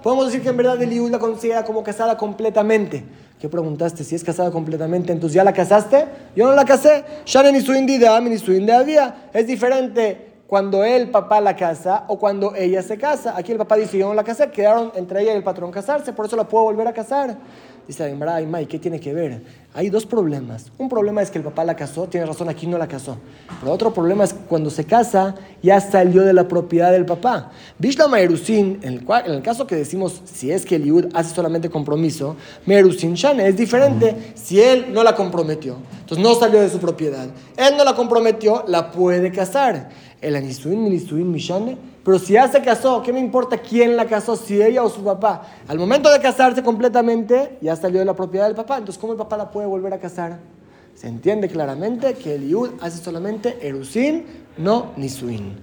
Podemos 0.02 0.26
decir 0.26 0.42
que 0.42 0.48
en 0.48 0.56
verdad 0.56 0.80
el 0.80 0.90
Yud 0.90 1.10
la 1.10 1.18
considera 1.18 1.64
como 1.64 1.82
casada 1.82 2.16
completamente. 2.16 3.04
¿Qué 3.40 3.48
preguntaste? 3.48 4.02
Si 4.02 4.16
es 4.16 4.24
casada 4.24 4.50
completamente, 4.50 5.12
entonces 5.12 5.34
ya 5.34 5.44
la 5.44 5.52
casaste. 5.52 6.06
Yo 6.34 6.46
no 6.46 6.54
la 6.54 6.64
casé. 6.64 7.04
Es 9.32 9.46
diferente 9.46 10.28
cuando 10.48 10.82
el 10.82 11.10
papá 11.10 11.40
la 11.40 11.54
casa 11.54 12.04
o 12.08 12.18
cuando 12.18 12.56
ella 12.56 12.82
se 12.82 12.98
casa. 12.98 13.34
Aquí 13.36 13.52
el 13.52 13.58
papá 13.58 13.76
dice, 13.76 13.96
yo 13.96 14.08
no 14.08 14.14
la 14.14 14.24
casé. 14.24 14.50
Quedaron 14.50 14.90
entre 14.96 15.22
ella 15.22 15.34
y 15.34 15.36
el 15.36 15.44
patrón 15.44 15.70
casarse, 15.70 16.12
por 16.12 16.26
eso 16.26 16.34
la 16.34 16.48
puedo 16.48 16.64
volver 16.64 16.88
a 16.88 16.92
casar. 16.92 17.36
Dice 17.88 18.04
Aymara, 18.04 18.42
¿y 18.60 18.66
qué 18.66 18.78
tiene 18.78 19.00
que 19.00 19.14
ver? 19.14 19.40
Hay 19.72 19.88
dos 19.88 20.04
problemas. 20.04 20.70
Un 20.76 20.90
problema 20.90 21.22
es 21.22 21.30
que 21.30 21.38
el 21.38 21.44
papá 21.44 21.64
la 21.64 21.74
casó, 21.74 22.06
tiene 22.06 22.26
razón, 22.26 22.50
aquí 22.50 22.66
no 22.66 22.76
la 22.76 22.86
casó. 22.86 23.16
Pero 23.60 23.72
otro 23.72 23.94
problema 23.94 24.24
es 24.24 24.34
que 24.34 24.40
cuando 24.40 24.68
se 24.68 24.84
casa, 24.84 25.34
ya 25.62 25.80
salió 25.80 26.20
de 26.20 26.34
la 26.34 26.46
propiedad 26.46 26.92
del 26.92 27.06
papá. 27.06 27.50
Bishla 27.78 28.06
Merusin, 28.06 28.80
en 28.82 28.92
el, 28.92 29.06
en 29.24 29.32
el 29.32 29.40
caso 29.40 29.66
que 29.66 29.74
decimos, 29.74 30.20
si 30.26 30.50
es 30.50 30.66
que 30.66 30.76
el 30.76 30.84
Yud 30.84 31.06
hace 31.14 31.34
solamente 31.34 31.70
compromiso, 31.70 32.36
Merusin 32.66 33.14
Shane 33.14 33.48
es 33.48 33.56
diferente 33.56 34.34
si 34.34 34.60
él 34.60 34.92
no 34.92 35.02
la 35.02 35.14
comprometió. 35.14 35.76
Entonces 36.00 36.22
no 36.22 36.34
salió 36.34 36.60
de 36.60 36.68
su 36.68 36.80
propiedad. 36.80 37.26
Él 37.56 37.74
no 37.78 37.84
la 37.84 37.94
comprometió, 37.94 38.64
la 38.68 38.90
puede 38.90 39.32
casar. 39.32 39.88
El 40.20 40.36
Anisuin, 40.36 40.82
Minisuin, 40.82 41.32
Mishane 41.32 41.78
pero 42.08 42.18
si 42.18 42.32
ya 42.32 42.48
se 42.48 42.62
casó, 42.62 43.02
¿qué 43.02 43.12
me 43.12 43.20
importa 43.20 43.58
quién 43.58 43.94
la 43.94 44.06
casó? 44.06 44.34
Si 44.34 44.62
ella 44.62 44.82
o 44.82 44.88
su 44.88 45.04
papá. 45.04 45.42
Al 45.68 45.78
momento 45.78 46.10
de 46.10 46.18
casarse 46.18 46.62
completamente, 46.62 47.58
ya 47.60 47.76
salió 47.76 47.98
de 47.98 48.06
la 48.06 48.14
propiedad 48.14 48.46
del 48.46 48.56
papá. 48.56 48.78
Entonces, 48.78 48.98
¿cómo 48.98 49.12
el 49.12 49.18
papá 49.18 49.36
la 49.36 49.50
puede 49.50 49.66
volver 49.66 49.92
a 49.92 49.98
casar? 49.98 50.38
Se 50.94 51.06
entiende 51.06 51.48
claramente 51.48 52.14
que 52.14 52.36
el 52.36 52.48
Yud 52.48 52.70
hace 52.80 52.96
solamente 52.96 53.58
Erusin, 53.60 54.24
no 54.56 54.92
Nisuin. 54.96 55.58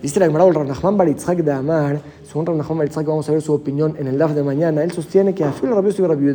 Dice 0.00 0.20
la 0.20 0.26
Gemara 0.26 0.46
el 0.46 0.54
Ranachman 0.54 0.96
Baritzhak 0.96 1.38
de 1.38 1.50
Amar, 1.50 2.00
según 2.24 2.46
Ranachman 2.46 2.78
Baritzhak, 2.78 3.04
vamos 3.04 3.28
a 3.28 3.32
ver 3.32 3.42
su 3.42 3.52
opinión 3.52 3.96
en 3.98 4.06
el 4.06 4.18
DAF 4.18 4.34
de 4.34 4.44
mañana. 4.44 4.84
Él 4.84 4.92
sostiene 4.92 5.34
que 5.34 5.42
Afil 5.42 5.70
Rabbi 5.70 5.88
Yossi 5.88 6.06
Rabbi 6.06 6.32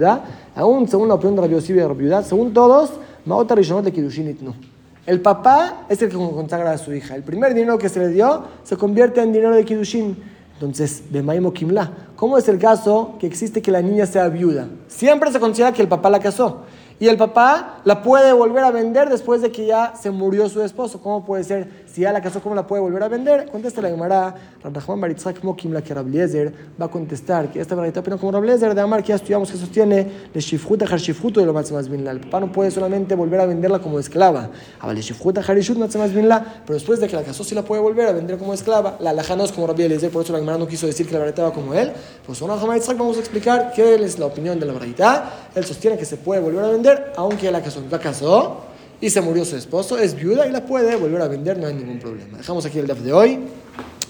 aún 0.58 0.90
según 0.90 1.08
la 1.08 1.14
opinión 1.14 1.38
de 1.38 1.42
Rabbi 1.44 1.54
Yossi 1.54 1.80
Rabbi 1.80 2.10
según 2.26 2.52
todos, 2.52 2.90
Maota 3.24 3.56
Rishonot 3.56 3.86
de 3.86 3.94
Kidushin 3.94 4.30
Itnu. 4.30 4.73
El 5.06 5.20
papá 5.20 5.86
es 5.90 6.02
el 6.02 6.10
que 6.10 6.16
consagra 6.16 6.72
a 6.72 6.78
su 6.78 6.94
hija. 6.94 7.16
El 7.16 7.24
primer 7.24 7.54
dinero 7.54 7.78
que 7.78 7.90
se 7.90 8.00
le 8.00 8.08
dio 8.08 8.46
se 8.64 8.78
convierte 8.78 9.22
en 9.22 9.34
dinero 9.34 9.54
de 9.54 9.66
Kiddushin. 9.66 10.18
Entonces, 10.54 11.12
de 11.12 11.22
Maimo 11.22 11.52
Kimla, 11.52 11.92
¿cómo 12.16 12.38
es 12.38 12.48
el 12.48 12.58
caso 12.58 13.16
que 13.20 13.28
existe 13.28 13.62
que 13.62 13.70
la 13.70 13.82
niña 13.82 14.06
sea 14.06 14.30
viuda? 14.30 14.70
Siempre 14.88 15.30
se 15.32 15.42
considera 15.42 15.74
que 15.74 15.82
el 15.82 15.90
papá 15.90 16.10
la 16.10 16.20
casó. 16.20 16.62
Y 17.02 17.10
el 17.10 17.18
papá 17.18 17.82
la 17.84 18.02
puede 18.02 18.32
volver 18.32 18.64
a 18.64 18.72
vender 18.72 19.10
después 19.10 19.42
de 19.42 19.52
que 19.52 19.66
ya 19.66 19.94
se 20.00 20.10
murió 20.10 20.48
su 20.48 20.62
esposo. 20.62 21.02
¿Cómo 21.02 21.26
puede 21.26 21.44
ser? 21.44 21.83
Si 21.94 22.02
ya 22.02 22.12
la 22.12 22.24
casó, 22.24 22.42
¿cómo 22.42 22.56
la 22.56 22.66
puede 22.66 22.82
volver 22.82 23.04
a 23.04 23.08
vender? 23.08 23.52
Contesta 23.52 23.80
la 23.80 23.88
Gemara, 23.88 24.34
Randahman 24.64 25.00
Baritzak 25.00 25.44
Mokim, 25.44 25.72
la 25.74 25.84
que 25.84 25.94
Rabliezer 25.94 26.52
va 26.82 26.86
a 26.86 26.88
contestar 26.88 27.52
que 27.52 27.60
esta 27.60 27.76
verdad 27.76 27.96
opina 28.00 28.18
como 28.18 28.32
Rabliezer 28.32 28.74
de 28.74 28.82
Amar, 28.82 29.04
que 29.04 29.10
ya 29.10 29.16
estudiamos 29.16 29.52
que 29.52 29.60
sostiene 29.60 30.12
de 30.34 30.40
Shifruta 30.40 30.86
Harshifruto 30.86 31.40
de 31.40 31.46
lo 31.46 31.54
más 31.54 31.70
bin 31.88 32.08
El 32.08 32.20
papá 32.22 32.40
no 32.40 32.52
puede 32.52 32.72
solamente 32.72 33.14
volver 33.14 33.42
a 33.42 33.46
venderla 33.46 33.78
como 33.78 34.00
esclava. 34.00 34.50
A 34.80 34.92
de 34.92 35.02
Shifruta 35.02 35.42
Harishut 35.42 35.78
más 35.78 36.16
bin 36.16 36.28
pero 36.66 36.74
después 36.74 37.00
de 37.00 37.08
que 37.08 37.16
la 37.16 37.22
casó, 37.22 37.44
sí 37.44 37.54
la 37.54 37.62
puede 37.62 37.80
volver 37.80 38.08
a 38.08 38.12
vender 38.12 38.40
como 38.40 38.56
esclava. 38.56 38.98
La 39.00 39.12
alhaja 39.12 39.36
no 39.36 39.44
es 39.44 39.52
como 39.52 39.68
Rabliezer, 39.68 40.10
por 40.10 40.24
eso 40.24 40.34
la 40.34 40.40
Gemara 40.40 40.58
no 40.58 40.68
quiso 40.68 40.88
decir 40.88 41.06
que 41.06 41.14
la 41.14 41.20
verdad 41.20 41.44
va 41.44 41.54
como 41.54 41.76
él. 41.76 41.92
Pues 42.26 42.42
una 42.42 42.56
vamos 42.56 43.18
a 43.18 43.20
explicar 43.20 43.72
qué 43.76 43.94
es 43.94 44.18
la 44.18 44.26
opinión 44.26 44.60
de 44.60 44.66
la 44.66 44.74
verdad. 44.74 45.26
Él 45.54 45.64
sostiene 45.64 45.96
que 45.96 46.06
se 46.06 46.18
puede 46.18 46.42
volver 46.42 46.66
a 46.66 46.70
vender 46.70 47.14
aunque 47.18 47.52
la 47.52 47.62
casó, 47.62 47.84
la 47.88 48.00
casó 48.00 48.73
y 49.04 49.10
se 49.10 49.20
murió 49.20 49.44
su 49.44 49.58
esposo, 49.58 49.98
es 49.98 50.16
viuda 50.16 50.48
y 50.48 50.52
la 50.52 50.66
puede 50.66 50.96
volver 50.96 51.22
a 51.22 51.28
vender, 51.28 51.58
no 51.58 51.68
hay 51.68 51.74
ningún 51.74 52.00
problema. 52.00 52.38
Dejamos 52.38 52.66
aquí 52.66 52.80
el 52.80 52.88
DAF 52.88 53.00
de 53.00 53.12
hoy. 53.12 53.38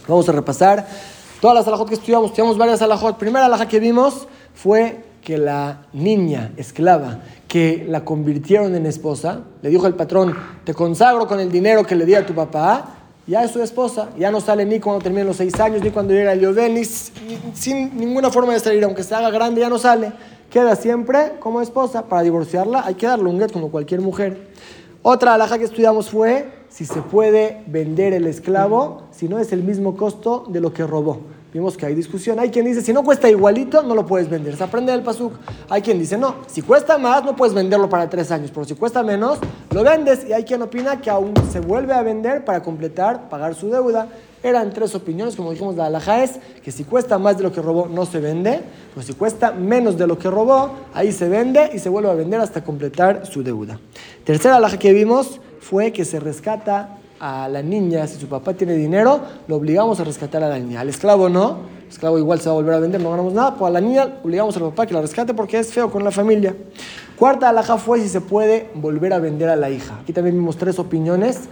Vamos 0.08 0.30
a 0.30 0.32
repasar 0.32 0.88
todas 1.42 1.56
las 1.56 1.68
alajot 1.68 1.88
que 1.88 1.96
estudiamos. 1.96 2.30
Estudiamos 2.30 2.60
varias 2.60 2.80
alajot. 2.84 3.18
Primera 3.18 3.48
alaja 3.48 3.68
que 3.68 3.80
vimos 3.80 4.28
fue 4.54 5.04
que 5.24 5.40
la 5.40 5.88
niña 5.94 6.52
esclava 6.58 7.22
que 7.48 7.88
la 7.90 8.06
convirtieron 8.06 8.76
en 8.76 8.86
esposa, 8.86 9.40
le 9.64 9.72
dijo 9.72 9.88
el 9.88 9.96
patrón, 9.96 10.38
te 10.64 10.76
consagro 10.76 11.28
con 11.28 11.40
el 11.40 11.52
dinero 11.52 11.84
que 11.84 11.96
le 11.96 12.06
di 12.06 12.14
a 12.14 12.24
tu 12.24 12.36
papá, 12.36 12.98
ya 13.26 13.44
es 13.44 13.50
su 13.50 13.64
esposa, 13.64 14.10
ya 14.16 14.30
no 14.30 14.42
sale 14.42 14.64
ni 14.64 14.80
cuando 14.80 15.02
termine 15.02 15.24
los 15.24 15.38
seis 15.38 15.60
años, 15.60 15.82
ni 15.82 15.90
cuando 15.90 16.14
llega 16.14 16.34
el 16.34 16.40
Yovel, 16.40 16.76
ni, 16.76 16.86
sin 16.86 17.98
ninguna 17.98 18.30
forma 18.30 18.54
de 18.54 18.60
salir, 18.60 18.84
aunque 18.84 19.02
se 19.02 19.16
haga 19.16 19.32
grande, 19.32 19.62
ya 19.62 19.70
no 19.70 19.80
sale 19.80 20.12
queda 20.54 20.76
siempre 20.76 21.34
como 21.40 21.62
esposa. 21.62 22.04
Para 22.04 22.22
divorciarla 22.22 22.86
hay 22.86 22.94
que 22.94 23.08
darle 23.08 23.28
un 23.28 23.40
get 23.40 23.52
como 23.52 23.72
cualquier 23.72 24.02
mujer. 24.02 24.54
Otra 25.06 25.34
alhaja 25.34 25.58
que 25.58 25.66
estudiamos 25.66 26.10
fue 26.10 26.50
si 26.70 26.86
se 26.86 27.02
puede 27.02 27.62
vender 27.68 28.14
el 28.14 28.26
esclavo 28.26 29.04
si 29.12 29.28
no 29.28 29.38
es 29.38 29.52
el 29.52 29.62
mismo 29.62 29.98
costo 29.98 30.46
de 30.48 30.62
lo 30.62 30.72
que 30.72 30.88
robó. 30.88 31.20
Vimos 31.54 31.76
que 31.76 31.86
hay 31.86 31.94
discusión. 31.94 32.40
Hay 32.40 32.52
quien 32.52 32.66
dice, 32.66 32.82
si 32.82 32.94
no 32.94 33.04
cuesta 33.04 33.30
igualito, 33.30 33.84
no 33.84 33.96
lo 33.96 34.06
puedes 34.06 34.30
vender. 34.30 34.56
Se 34.56 34.64
aprende 34.64 34.94
del 34.94 35.02
pasuk. 35.02 35.34
Hay 35.70 35.82
quien 35.82 36.00
dice, 36.00 36.18
no, 36.18 36.36
si 36.48 36.62
cuesta 36.62 36.98
más, 36.98 37.26
no 37.26 37.36
puedes 37.36 37.54
venderlo 37.54 37.90
para 37.90 38.10
tres 38.10 38.32
años. 38.32 38.50
Pero 38.52 38.64
si 38.64 38.76
cuesta 38.76 39.04
menos, 39.04 39.40
lo 39.72 39.84
vendes. 39.84 40.26
Y 40.26 40.32
hay 40.32 40.46
quien 40.46 40.62
opina 40.62 41.02
que 41.02 41.10
aún 41.10 41.34
se 41.52 41.60
vuelve 41.60 41.94
a 41.94 42.02
vender 42.02 42.46
para 42.46 42.64
completar, 42.64 43.28
pagar 43.28 43.56
su 43.56 43.70
deuda. 43.70 44.08
Eran 44.44 44.74
tres 44.74 44.94
opiniones, 44.94 45.38
como 45.38 45.52
dijimos, 45.52 45.76
la 45.78 45.86
alhaja 45.86 46.22
es 46.22 46.38
que 46.62 46.72
si 46.72 46.84
cuesta 46.84 47.18
más 47.18 47.38
de 47.38 47.44
lo 47.44 47.54
que 47.54 47.62
robó, 47.62 47.88
no 47.88 48.06
se 48.06 48.20
vende, 48.20 48.62
pero 48.94 49.06
si 49.06 49.14
cuesta 49.14 49.54
menos 49.54 49.98
de 49.98 50.06
lo 50.06 50.20
que 50.20 50.30
robó, 50.30 50.72
ahí 50.94 51.14
se 51.14 51.30
vende 51.30 51.72
y 51.74 51.80
se 51.80 51.88
vuelve 51.88 52.12
a 52.12 52.14
vender 52.14 52.42
hasta 52.42 52.62
completar 52.62 53.26
su 53.26 53.42
deuda. 53.42 53.80
Tercera 54.26 54.58
alhaja 54.58 54.78
que 54.78 54.92
vimos 54.92 55.40
fue 55.62 55.94
que 55.94 56.04
se 56.04 56.20
rescata 56.20 56.98
a 57.22 57.48
la 57.48 57.62
niña, 57.62 58.06
si 58.06 58.20
su 58.20 58.28
papá 58.28 58.54
tiene 58.54 58.74
dinero, 58.74 59.22
lo 59.48 59.56
obligamos 59.56 59.98
a 60.02 60.04
rescatar 60.04 60.44
a 60.44 60.50
la 60.50 60.60
niña. 60.60 60.82
Al 60.82 60.90
esclavo 60.90 61.30
no, 61.30 61.60
el 61.84 61.90
esclavo 61.90 62.18
igual 62.20 62.42
se 62.42 62.50
va 62.50 62.52
a 62.52 62.56
volver 62.56 62.74
a 62.74 62.80
vender, 62.80 63.00
no 63.00 63.12
ganamos 63.12 63.32
nada, 63.32 63.56
pues 63.56 63.70
a 63.70 63.72
la 63.72 63.80
niña 63.80 64.18
obligamos 64.22 64.58
al 64.58 64.64
papá 64.64 64.86
que 64.86 64.94
la 64.94 65.02
rescate 65.02 65.34
porque 65.34 65.58
es 65.58 65.72
feo 65.72 65.90
con 65.90 66.04
la 66.04 66.12
familia. 66.12 66.54
Cuarta 67.18 67.48
alhaja 67.48 67.78
fue 67.78 68.02
si 68.02 68.10
se 68.10 68.20
puede 68.20 68.70
volver 68.76 69.14
a 69.14 69.20
vender 69.20 69.48
a 69.48 69.56
la 69.56 69.70
hija. 69.70 70.00
Aquí 70.02 70.12
también 70.12 70.36
vimos 70.36 70.58
tres 70.58 70.80
opiniones. 70.80 71.44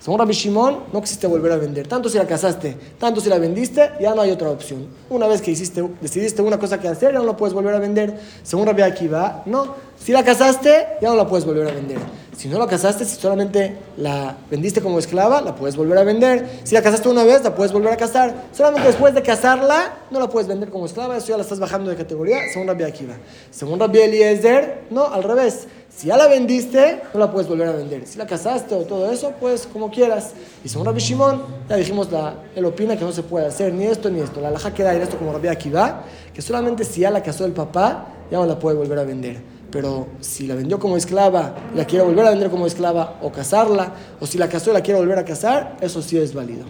Según 0.00 0.20
Rabbi 0.20 0.32
Shimon, 0.32 0.84
no 0.92 0.98
existe 1.00 1.26
volver 1.26 1.50
a 1.50 1.56
vender. 1.56 1.88
Tanto 1.88 2.08
si 2.08 2.18
la 2.18 2.26
casaste, 2.26 2.76
tanto 2.98 3.20
si 3.20 3.28
la 3.28 3.38
vendiste, 3.38 3.90
ya 4.00 4.14
no 4.14 4.22
hay 4.22 4.30
otra 4.30 4.48
opción. 4.48 4.86
Una 5.10 5.26
vez 5.26 5.42
que 5.42 5.50
hiciste, 5.50 5.84
decidiste 6.00 6.40
una 6.40 6.58
cosa 6.58 6.78
que 6.78 6.86
hacer, 6.86 7.12
ya 7.12 7.18
no 7.18 7.24
la 7.24 7.36
puedes 7.36 7.52
volver 7.52 7.74
a 7.74 7.80
vender. 7.80 8.18
Según 8.44 8.66
Rabbi 8.66 8.82
Akiva, 8.82 9.42
no. 9.46 9.88
Si 9.98 10.12
la 10.12 10.24
casaste, 10.24 10.86
ya 11.02 11.08
no 11.08 11.16
la 11.16 11.26
puedes 11.26 11.44
volver 11.44 11.66
a 11.68 11.72
vender. 11.72 11.98
Si 12.36 12.46
no 12.46 12.56
la 12.60 12.68
casaste, 12.68 13.04
si 13.04 13.16
solamente 13.16 13.76
la 13.96 14.36
vendiste 14.48 14.80
como 14.80 15.00
esclava, 15.00 15.40
la 15.40 15.56
puedes 15.56 15.74
volver 15.74 15.98
a 15.98 16.04
vender. 16.04 16.60
Si 16.62 16.72
la 16.76 16.82
casaste 16.82 17.08
una 17.08 17.24
vez, 17.24 17.42
la 17.42 17.52
puedes 17.52 17.72
volver 17.72 17.92
a 17.92 17.96
casar. 17.96 18.44
Solamente 18.52 18.86
después 18.86 19.12
de 19.12 19.22
casarla, 19.22 19.98
no 20.12 20.20
la 20.20 20.28
puedes 20.28 20.46
vender 20.46 20.70
como 20.70 20.86
esclava. 20.86 21.16
Eso 21.16 21.26
ya 21.30 21.36
la 21.36 21.42
estás 21.42 21.58
bajando 21.58 21.90
de 21.90 21.96
categoría, 21.96 22.38
según 22.52 22.68
Rabbi 22.68 22.84
Akiva. 22.84 23.14
Según 23.50 23.80
Rabbi 23.80 23.98
Eliezer, 23.98 24.84
no, 24.90 25.06
al 25.06 25.24
revés. 25.24 25.66
Si 25.90 26.06
ya 26.06 26.16
la 26.16 26.28
vendiste, 26.28 27.02
no 27.12 27.20
la 27.20 27.32
puedes 27.32 27.48
volver 27.48 27.68
a 27.68 27.72
vender. 27.72 28.06
Si 28.06 28.18
la 28.18 28.26
casaste 28.26 28.74
o 28.74 28.82
todo 28.82 29.10
eso, 29.10 29.32
pues 29.40 29.66
como 29.66 29.90
quieras. 29.90 30.32
Y 30.64 30.68
según 30.68 30.86
Rabbi 30.86 31.00
Shimon, 31.00 31.42
ya 31.68 31.76
dijimos, 31.76 32.12
la, 32.12 32.34
él 32.54 32.64
opina 32.66 32.96
que 32.96 33.04
no 33.04 33.10
se 33.10 33.22
puede 33.22 33.46
hacer 33.46 33.72
ni 33.72 33.84
esto 33.84 34.08
ni 34.10 34.20
esto. 34.20 34.40
La 34.40 34.50
laja 34.50 34.72
queda 34.72 34.94
en 34.94 35.02
esto 35.02 35.16
como 35.16 35.32
Rabbi 35.32 35.48
Akiva, 35.48 36.04
que 36.32 36.42
solamente 36.42 36.84
si 36.84 37.00
ya 37.00 37.10
la 37.10 37.22
casó 37.22 37.44
el 37.46 37.52
papá, 37.52 38.06
ya 38.30 38.38
no 38.38 38.46
la 38.46 38.58
puede 38.58 38.76
volver 38.76 38.98
a 38.98 39.04
vender. 39.04 39.40
Pero 39.70 40.06
si 40.20 40.46
la 40.46 40.54
vendió 40.54 40.78
como 40.78 40.96
esclava 40.96 41.54
la 41.74 41.84
quiere 41.84 42.04
volver 42.04 42.26
a 42.26 42.30
vender 42.30 42.48
como 42.50 42.66
esclava 42.66 43.18
o 43.20 43.32
casarla, 43.32 43.92
o 44.20 44.26
si 44.26 44.38
la 44.38 44.48
casó 44.48 44.70
y 44.70 44.74
la 44.74 44.82
quiere 44.82 45.00
volver 45.00 45.18
a 45.18 45.24
casar, 45.24 45.76
eso 45.80 46.00
sí 46.00 46.16
es 46.16 46.32
válido. 46.32 46.64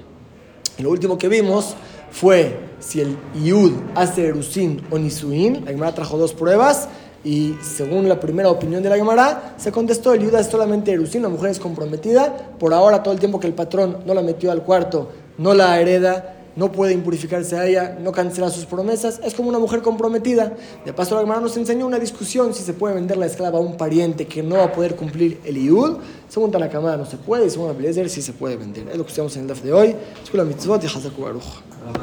Y 0.78 0.82
lo 0.82 0.90
último 0.90 1.18
que 1.18 1.28
vimos 1.28 1.74
fue 2.10 2.58
si 2.78 3.00
el 3.00 3.16
Yud 3.34 3.72
hace 3.94 4.28
Erusin 4.28 4.80
o 4.90 4.98
Nisuin. 4.98 5.64
La 5.64 5.72
Gemara 5.72 5.94
trajo 5.94 6.16
dos 6.16 6.32
pruebas 6.32 6.88
y 7.24 7.54
según 7.62 8.08
la 8.08 8.20
primera 8.20 8.50
opinión 8.50 8.82
de 8.82 8.88
la 8.88 8.96
Gemara, 8.96 9.54
se 9.56 9.72
contestó, 9.72 10.12
el 10.12 10.22
Yuda 10.22 10.40
es 10.40 10.46
solamente 10.46 10.92
Erusín, 10.92 11.22
la 11.22 11.28
mujer 11.28 11.50
es 11.50 11.58
comprometida, 11.58 12.54
por 12.58 12.72
ahora 12.72 13.02
todo 13.02 13.12
el 13.12 13.20
tiempo 13.20 13.40
que 13.40 13.46
el 13.46 13.54
patrón 13.54 13.98
no 14.06 14.14
la 14.14 14.22
metió 14.22 14.52
al 14.52 14.62
cuarto, 14.62 15.10
no 15.36 15.54
la 15.54 15.80
hereda, 15.80 16.36
no 16.58 16.72
puede 16.72 16.92
impurificarse 16.92 17.56
a 17.56 17.66
ella, 17.66 17.96
no 18.00 18.10
cancela 18.10 18.50
sus 18.50 18.66
promesas, 18.66 19.20
es 19.22 19.32
como 19.32 19.48
una 19.48 19.60
mujer 19.60 19.80
comprometida. 19.80 20.56
De 20.84 20.92
paso, 20.92 21.14
la 21.14 21.20
Gemara 21.20 21.40
nos 21.40 21.56
enseñó 21.56 21.86
una 21.86 22.00
discusión 22.00 22.52
si 22.52 22.64
se 22.64 22.72
puede 22.72 22.96
vender 22.96 23.16
la 23.16 23.26
esclava 23.26 23.58
a 23.58 23.60
un 23.60 23.76
pariente 23.76 24.26
que 24.26 24.42
no 24.42 24.56
va 24.56 24.64
a 24.64 24.72
poder 24.72 24.96
cumplir 24.96 25.40
el 25.44 25.56
Iud. 25.56 25.98
Según 26.28 26.50
Tanakama 26.50 26.96
no 26.96 27.06
se 27.06 27.16
puede, 27.16 27.46
y 27.46 27.50
según 27.50 27.70
Abelezer 27.70 28.10
sí 28.10 28.22
se 28.22 28.32
puede 28.32 28.56
vender. 28.56 28.88
Es 28.88 28.96
lo 28.96 29.04
que 29.04 29.08
estudiamos 29.10 29.36
en 29.36 29.42
el 29.42 29.48
DAF 29.48 29.62
de 29.62 29.72
hoy. 29.72 29.94
Mitzvot 30.32 30.82
y 30.82 30.88